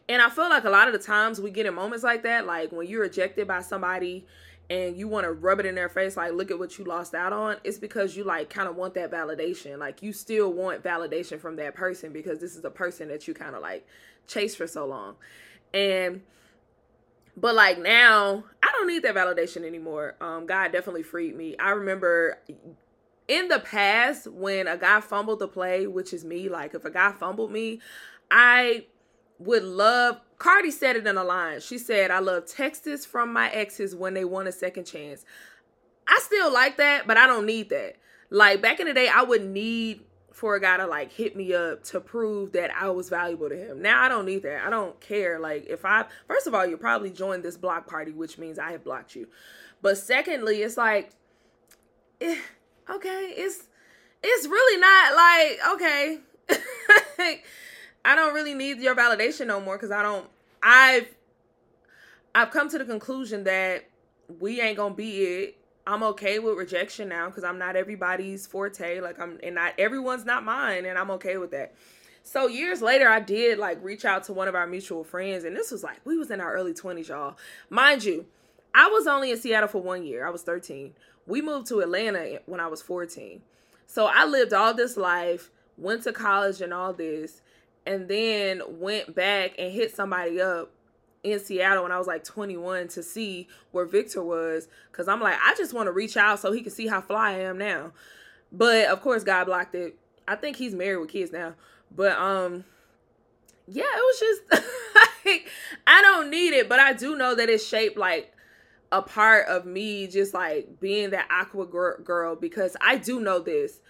And 0.09 0.21
I 0.21 0.29
feel 0.29 0.49
like 0.49 0.63
a 0.63 0.69
lot 0.69 0.87
of 0.87 0.93
the 0.93 0.99
times 0.99 1.39
we 1.39 1.51
get 1.51 1.65
in 1.65 1.75
moments 1.75 2.03
like 2.03 2.23
that, 2.23 2.45
like 2.45 2.71
when 2.71 2.87
you're 2.87 3.01
rejected 3.01 3.47
by 3.47 3.61
somebody 3.61 4.25
and 4.69 4.97
you 4.97 5.07
want 5.07 5.25
to 5.25 5.31
rub 5.31 5.59
it 5.59 5.65
in 5.65 5.75
their 5.75 5.89
face 5.89 6.17
like 6.17 6.33
look 6.33 6.51
at 6.51 6.59
what 6.59 6.77
you 6.77 6.83
lost 6.83 7.15
out 7.15 7.31
on 7.31 7.55
it's 7.63 7.77
because 7.77 8.17
you 8.17 8.23
like 8.23 8.49
kind 8.49 8.67
of 8.67 8.75
want 8.75 8.93
that 8.93 9.11
validation 9.11 9.77
like 9.77 10.03
you 10.03 10.11
still 10.11 10.51
want 10.51 10.83
validation 10.83 11.39
from 11.39 11.55
that 11.55 11.73
person 11.73 12.11
because 12.11 12.39
this 12.39 12.55
is 12.55 12.65
a 12.65 12.69
person 12.69 13.07
that 13.07 13.27
you 13.27 13.33
kind 13.33 13.55
of 13.55 13.61
like 13.61 13.87
chase 14.27 14.55
for 14.55 14.67
so 14.67 14.85
long 14.85 15.15
and 15.73 16.21
but 17.37 17.55
like 17.55 17.79
now 17.79 18.43
i 18.61 18.67
don't 18.73 18.87
need 18.87 19.03
that 19.03 19.15
validation 19.15 19.63
anymore 19.63 20.15
um 20.19 20.45
god 20.45 20.71
definitely 20.71 21.03
freed 21.03 21.35
me 21.35 21.55
i 21.59 21.69
remember 21.69 22.39
in 23.27 23.47
the 23.47 23.59
past 23.59 24.27
when 24.27 24.67
a 24.67 24.77
guy 24.77 24.99
fumbled 24.99 25.39
the 25.39 25.47
play 25.47 25.87
which 25.87 26.11
is 26.11 26.25
me 26.25 26.49
like 26.49 26.73
if 26.73 26.83
a 26.83 26.89
guy 26.89 27.11
fumbled 27.11 27.51
me 27.51 27.79
i 28.31 28.85
would 29.39 29.63
love 29.63 30.19
Cardi 30.37 30.71
said 30.71 30.95
it 30.95 31.07
in 31.07 31.17
a 31.17 31.23
line. 31.23 31.59
She 31.61 31.77
said, 31.77 32.11
I 32.11 32.19
love 32.19 32.45
texts 32.45 33.05
from 33.05 33.33
my 33.33 33.49
exes 33.49 33.95
when 33.95 34.13
they 34.13 34.23
want 34.23 34.47
a 34.47 34.51
second 34.51 34.85
chance. 34.85 35.25
I 36.07 36.19
still 36.21 36.53
like 36.53 36.77
that, 36.77 37.07
but 37.07 37.17
I 37.17 37.27
don't 37.27 37.45
need 37.45 37.69
that. 37.69 37.95
Like 38.29 38.61
back 38.61 38.79
in 38.79 38.87
the 38.87 38.93
day, 38.93 39.09
I 39.09 39.23
would 39.23 39.43
need 39.43 40.01
for 40.37 40.53
a 40.53 40.61
guy 40.61 40.77
to 40.77 40.85
like 40.85 41.11
hit 41.11 41.35
me 41.35 41.51
up 41.51 41.83
to 41.83 41.99
prove 41.99 42.51
that 42.51 42.69
I 42.79 42.91
was 42.91 43.09
valuable 43.09 43.49
to 43.49 43.55
him. 43.55 43.81
Now 43.81 44.03
I 44.03 44.07
don't 44.07 44.23
need 44.23 44.43
that. 44.43 44.63
I 44.63 44.69
don't 44.69 44.99
care. 44.99 45.39
Like 45.39 45.65
if 45.65 45.83
I 45.83 46.05
first 46.27 46.45
of 46.45 46.53
all, 46.53 46.63
you 46.63 46.77
probably 46.77 47.09
joined 47.09 47.41
this 47.41 47.57
block 47.57 47.87
party, 47.87 48.11
which 48.11 48.37
means 48.37 48.59
I 48.59 48.71
have 48.71 48.83
blocked 48.83 49.15
you. 49.15 49.27
But 49.81 49.97
secondly, 49.97 50.61
it's 50.61 50.77
like 50.77 51.09
eh, 52.21 52.37
okay, 52.87 53.33
it's 53.35 53.63
it's 54.21 54.47
really 54.47 54.79
not 54.79 55.15
like 55.15 55.73
okay. 55.73 56.19
I 58.05 58.15
don't 58.15 58.35
really 58.35 58.53
need 58.53 58.77
your 58.77 58.95
validation 58.95 59.47
no 59.47 59.59
more 59.59 59.75
because 59.75 59.89
I 59.89 60.03
don't. 60.03 60.27
I've 60.61 61.07
I've 62.35 62.51
come 62.51 62.69
to 62.69 62.77
the 62.77 62.85
conclusion 62.85 63.43
that 63.45 63.89
we 64.39 64.61
ain't 64.61 64.77
gonna 64.77 64.93
be 64.93 65.17
it. 65.23 65.57
I'm 65.87 66.03
okay 66.03 66.37
with 66.37 66.57
rejection 66.57 67.07
now 67.07 67.27
because 67.27 67.45
I'm 67.45 67.57
not 67.57 67.77
everybody's 67.77 68.45
forte. 68.45 68.99
Like 68.99 69.19
I'm, 69.19 69.39
and 69.41 69.55
not 69.55 69.73
everyone's 69.79 70.25
not 70.25 70.43
mine, 70.43 70.85
and 70.85 70.97
I'm 70.97 71.09
okay 71.11 71.37
with 71.37 71.51
that. 71.51 71.73
So 72.23 72.47
years 72.47 72.81
later, 72.81 73.07
I 73.07 73.21
did 73.21 73.57
like 73.57 73.81
reach 73.81 74.03
out 74.03 74.25
to 74.25 74.33
one 74.33 74.49
of 74.49 74.53
our 74.53 74.67
mutual 74.67 75.05
friends, 75.05 75.45
and 75.45 75.55
this 75.55 75.71
was 75.71 75.83
like 75.83 76.01
we 76.03 76.17
was 76.17 76.29
in 76.29 76.41
our 76.41 76.53
early 76.53 76.73
20s, 76.73 77.07
y'all. 77.07 77.37
Mind 77.69 78.03
you, 78.03 78.25
I 78.75 78.89
was 78.89 79.07
only 79.07 79.31
in 79.31 79.37
Seattle 79.37 79.69
for 79.69 79.81
one 79.81 80.03
year. 80.03 80.27
I 80.27 80.29
was 80.29 80.43
13. 80.43 80.93
We 81.25 81.41
moved 81.41 81.67
to 81.67 81.79
Atlanta 81.79 82.39
when 82.45 82.59
I 82.59 82.67
was 82.67 82.81
14. 82.81 83.41
So 83.85 84.07
I 84.07 84.25
lived 84.25 84.51
all 84.51 84.73
this 84.73 84.97
life, 84.97 85.49
went 85.77 86.03
to 86.03 86.11
college 86.11 86.59
and 86.59 86.73
all 86.73 86.91
this, 86.91 87.41
and 87.85 88.09
then 88.09 88.61
went 88.67 89.15
back 89.15 89.53
and 89.57 89.71
hit 89.71 89.95
somebody 89.95 90.41
up 90.41 90.69
in 91.31 91.39
Seattle 91.39 91.83
when 91.83 91.91
I 91.91 91.97
was 91.97 92.07
like 92.07 92.23
21 92.23 92.87
to 92.89 93.03
see 93.03 93.47
where 93.71 93.85
Victor 93.85 94.23
was 94.23 94.67
cuz 94.91 95.07
I'm 95.07 95.21
like 95.21 95.37
I 95.43 95.53
just 95.55 95.73
want 95.73 95.87
to 95.87 95.91
reach 95.91 96.17
out 96.17 96.39
so 96.39 96.51
he 96.51 96.61
can 96.61 96.71
see 96.71 96.87
how 96.87 97.01
fly 97.01 97.31
I 97.31 97.39
am 97.39 97.57
now. 97.57 97.91
But 98.51 98.87
of 98.87 99.01
course 99.01 99.23
God 99.23 99.45
blocked 99.45 99.75
it. 99.75 99.97
I 100.27 100.35
think 100.35 100.57
he's 100.57 100.73
married 100.73 100.97
with 100.97 101.09
kids 101.09 101.31
now. 101.31 101.55
But 101.95 102.17
um 102.17 102.65
yeah, 103.67 103.83
it 103.83 104.01
was 104.01 104.19
just 104.19 104.65
like 105.25 105.49
I 105.85 106.01
don't 106.01 106.29
need 106.29 106.53
it, 106.53 106.69
but 106.69 106.79
I 106.79 106.93
do 106.93 107.15
know 107.15 107.35
that 107.35 107.49
it's 107.49 107.65
shaped 107.65 107.97
like 107.97 108.33
a 108.91 109.01
part 109.01 109.47
of 109.47 109.65
me 109.65 110.07
just 110.07 110.33
like 110.33 110.79
being 110.79 111.09
that 111.09 111.27
aqua 111.29 111.65
girl 111.65 112.35
because 112.35 112.77
I 112.79 112.97
do 112.97 113.19
know 113.19 113.39
this 113.39 113.81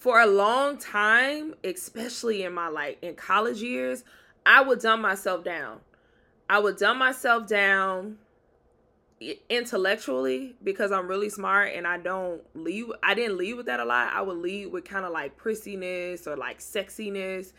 for 0.00 0.18
a 0.18 0.26
long 0.26 0.78
time, 0.78 1.54
especially 1.62 2.42
in 2.42 2.54
my 2.54 2.68
like 2.68 2.98
in 3.02 3.14
college 3.14 3.60
years, 3.60 4.02
I 4.46 4.62
would 4.62 4.80
dumb 4.80 5.02
myself 5.02 5.44
down. 5.44 5.80
I 6.50 6.58
would 6.58 6.78
dumb 6.78 6.98
myself 6.98 7.46
down 7.46 8.18
intellectually 9.48 10.56
because 10.64 10.90
I'm 10.90 11.06
really 11.06 11.28
smart 11.28 11.72
and 11.76 11.86
I 11.86 11.96
don't 11.96 12.42
leave 12.56 12.90
I 13.04 13.14
didn't 13.14 13.38
lead 13.38 13.54
with 13.54 13.66
that 13.66 13.78
a 13.78 13.84
lot. 13.84 14.12
I 14.12 14.20
would 14.20 14.38
lead 14.38 14.72
with 14.72 14.84
kind 14.84 15.04
of 15.04 15.12
like 15.12 15.36
prissiness 15.36 16.26
or 16.26 16.36
like 16.36 16.58
sexiness. 16.58 17.52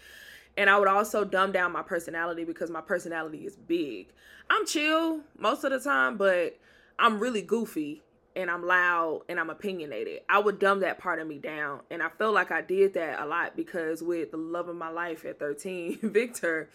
And 0.58 0.69
I 0.69 0.77
would 0.77 0.89
also 0.89 1.23
dumb 1.23 1.54
down 1.54 1.71
my 1.71 1.84
personality 1.84 2.43
because 2.43 2.69
my 2.69 2.82
personality 2.82 3.45
is 3.45 3.56
big. 3.56 4.08
I'm 4.49 4.65
chill 4.65 5.21
most 5.39 5.63
of 5.63 5.71
the 5.71 5.80
time, 5.80 6.17
but 6.17 6.58
I'm 6.99 7.17
really 7.17 7.41
goofy 7.41 8.01
and 8.36 8.51
I'm 8.51 8.67
loud 8.67 9.21
and 9.30 9.39
I'm 9.39 9.49
opinionated. 9.49 10.19
I 10.27 10.39
would 10.39 10.60
dumb 10.60 10.82
that 10.82 10.99
part 10.99 11.19
of 11.19 11.30
me 11.30 11.38
down. 11.38 11.80
And 11.89 12.04
I 12.04 12.10
feel 12.10 12.34
like 12.34 12.51
I 12.51 12.60
did 12.60 12.95
that 12.95 13.21
a 13.21 13.25
lot 13.25 13.56
because 13.56 14.04
with 14.04 14.32
the 14.32 14.38
love 14.38 14.67
of 14.67 14.75
my 14.75 14.89
life 14.89 15.23
at 15.23 15.39
13, 15.39 15.99
Victor, 16.01 16.67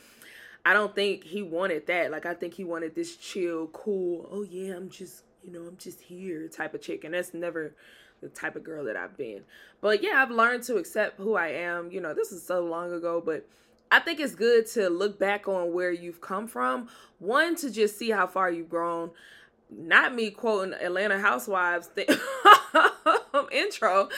I 0.67 0.73
don't 0.73 0.93
think 0.97 1.23
he 1.23 1.43
wanted 1.43 1.87
that. 1.87 2.11
Like 2.11 2.27
I 2.27 2.35
think 2.35 2.55
he 2.55 2.65
wanted 2.65 2.97
this 2.97 3.17
chill, 3.17 3.69
cool, 3.69 4.29
oh 4.33 4.43
yeah, 4.43 4.75
I'm 4.75 4.91
just, 4.91 5.23
you 5.45 5.53
know, 5.53 5.61
I'm 5.61 5.77
just 5.77 6.01
here 6.01 6.49
type 6.49 6.75
of 6.75 6.83
chick. 6.83 7.05
And 7.05 7.15
that's 7.15 7.33
never 7.33 7.77
the 8.21 8.29
type 8.29 8.57
of 8.57 8.65
girl 8.65 8.85
that 8.87 8.97
I've 8.97 9.17
been. 9.17 9.43
But 9.81 10.03
yeah, 10.03 10.21
I've 10.21 10.33
learned 10.33 10.65
to 10.65 10.75
accept 10.75 11.21
who 11.21 11.37
I 11.37 11.51
am. 11.51 11.93
You 11.93 12.01
know, 12.01 12.15
this 12.15 12.33
is 12.33 12.45
so 12.45 12.65
long 12.65 12.93
ago, 12.93 13.23
but 13.25 13.47
I 13.93 14.01
think 14.01 14.19
it's 14.19 14.35
good 14.35 14.67
to 14.73 14.89
look 14.89 15.21
back 15.21 15.47
on 15.47 15.73
where 15.73 15.93
you've 15.93 16.21
come 16.21 16.49
from. 16.49 16.89
One, 17.21 17.55
to 17.57 17.71
just 17.71 17.97
see 17.97 18.11
how 18.11 18.27
far 18.27 18.51
you've 18.51 18.69
grown. 18.69 19.13
Not 19.71 20.17
me 20.17 20.31
quoting 20.31 20.75
Atlanta 20.75 21.21
Housewives 21.21 21.91
th- 21.95 22.11
intro. 23.53 24.09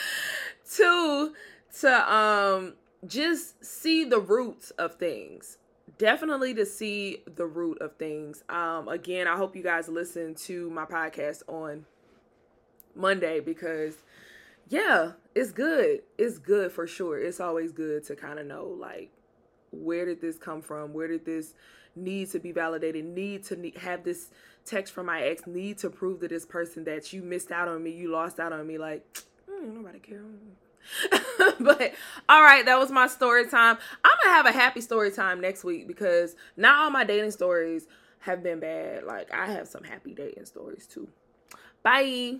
Two, 0.67 1.35
to 1.81 2.11
um 2.11 2.73
just 3.05 3.63
see 3.63 4.03
the 4.03 4.19
roots 4.19 4.71
of 4.71 4.95
things. 4.95 5.59
Definitely 5.97 6.53
to 6.55 6.65
see 6.65 7.23
the 7.35 7.45
root 7.45 7.79
of 7.81 7.95
things. 7.97 8.43
Um 8.49 8.87
again, 8.87 9.27
I 9.27 9.35
hope 9.35 9.55
you 9.55 9.63
guys 9.63 9.89
listen 9.89 10.35
to 10.35 10.69
my 10.69 10.85
podcast 10.85 11.43
on 11.47 11.85
Monday 12.95 13.39
because 13.39 13.95
yeah, 14.69 15.13
it's 15.33 15.51
good. 15.51 16.01
It's 16.17 16.37
good 16.37 16.71
for 16.71 16.85
sure. 16.85 17.17
It's 17.19 17.39
always 17.39 17.71
good 17.71 18.03
to 18.05 18.15
kind 18.15 18.39
of 18.39 18.45
know 18.45 18.65
like 18.65 19.09
where 19.71 20.05
did 20.05 20.21
this 20.21 20.37
come 20.37 20.61
from? 20.61 20.93
Where 20.93 21.07
did 21.07 21.25
this 21.25 21.53
need 21.95 22.29
to 22.31 22.39
be 22.39 22.51
validated? 22.51 23.05
Need 23.05 23.43
to 23.45 23.71
have 23.77 24.03
this 24.03 24.29
text 24.65 24.93
from 24.93 25.07
my 25.07 25.21
ex? 25.21 25.45
Need 25.47 25.79
to 25.79 25.89
prove 25.89 26.21
to 26.21 26.27
this 26.27 26.45
person 26.45 26.83
that 26.85 27.11
you 27.13 27.21
missed 27.21 27.51
out 27.51 27.67
on 27.67 27.83
me, 27.83 27.91
you 27.91 28.11
lost 28.11 28.39
out 28.39 28.53
on 28.53 28.65
me? 28.65 28.77
Like, 28.77 29.03
mm, 29.49 29.73
nobody 29.73 29.99
care. 29.99 30.21
but 31.59 31.93
all 32.27 32.41
right, 32.43 32.65
that 32.65 32.79
was 32.79 32.91
my 32.91 33.07
story 33.07 33.47
time. 33.47 33.77
I'm 34.03 34.17
gonna 34.23 34.35
have 34.35 34.45
a 34.45 34.51
happy 34.51 34.81
story 34.81 35.11
time 35.11 35.41
next 35.41 35.63
week 35.63 35.87
because 35.87 36.35
not 36.57 36.79
all 36.79 36.89
my 36.89 37.03
dating 37.03 37.31
stories 37.31 37.87
have 38.19 38.43
been 38.43 38.59
bad. 38.59 39.03
Like 39.03 39.33
I 39.33 39.47
have 39.47 39.67
some 39.67 39.83
happy 39.83 40.13
dating 40.13 40.45
stories 40.45 40.87
too. 40.87 41.07
Bye. 41.83 42.39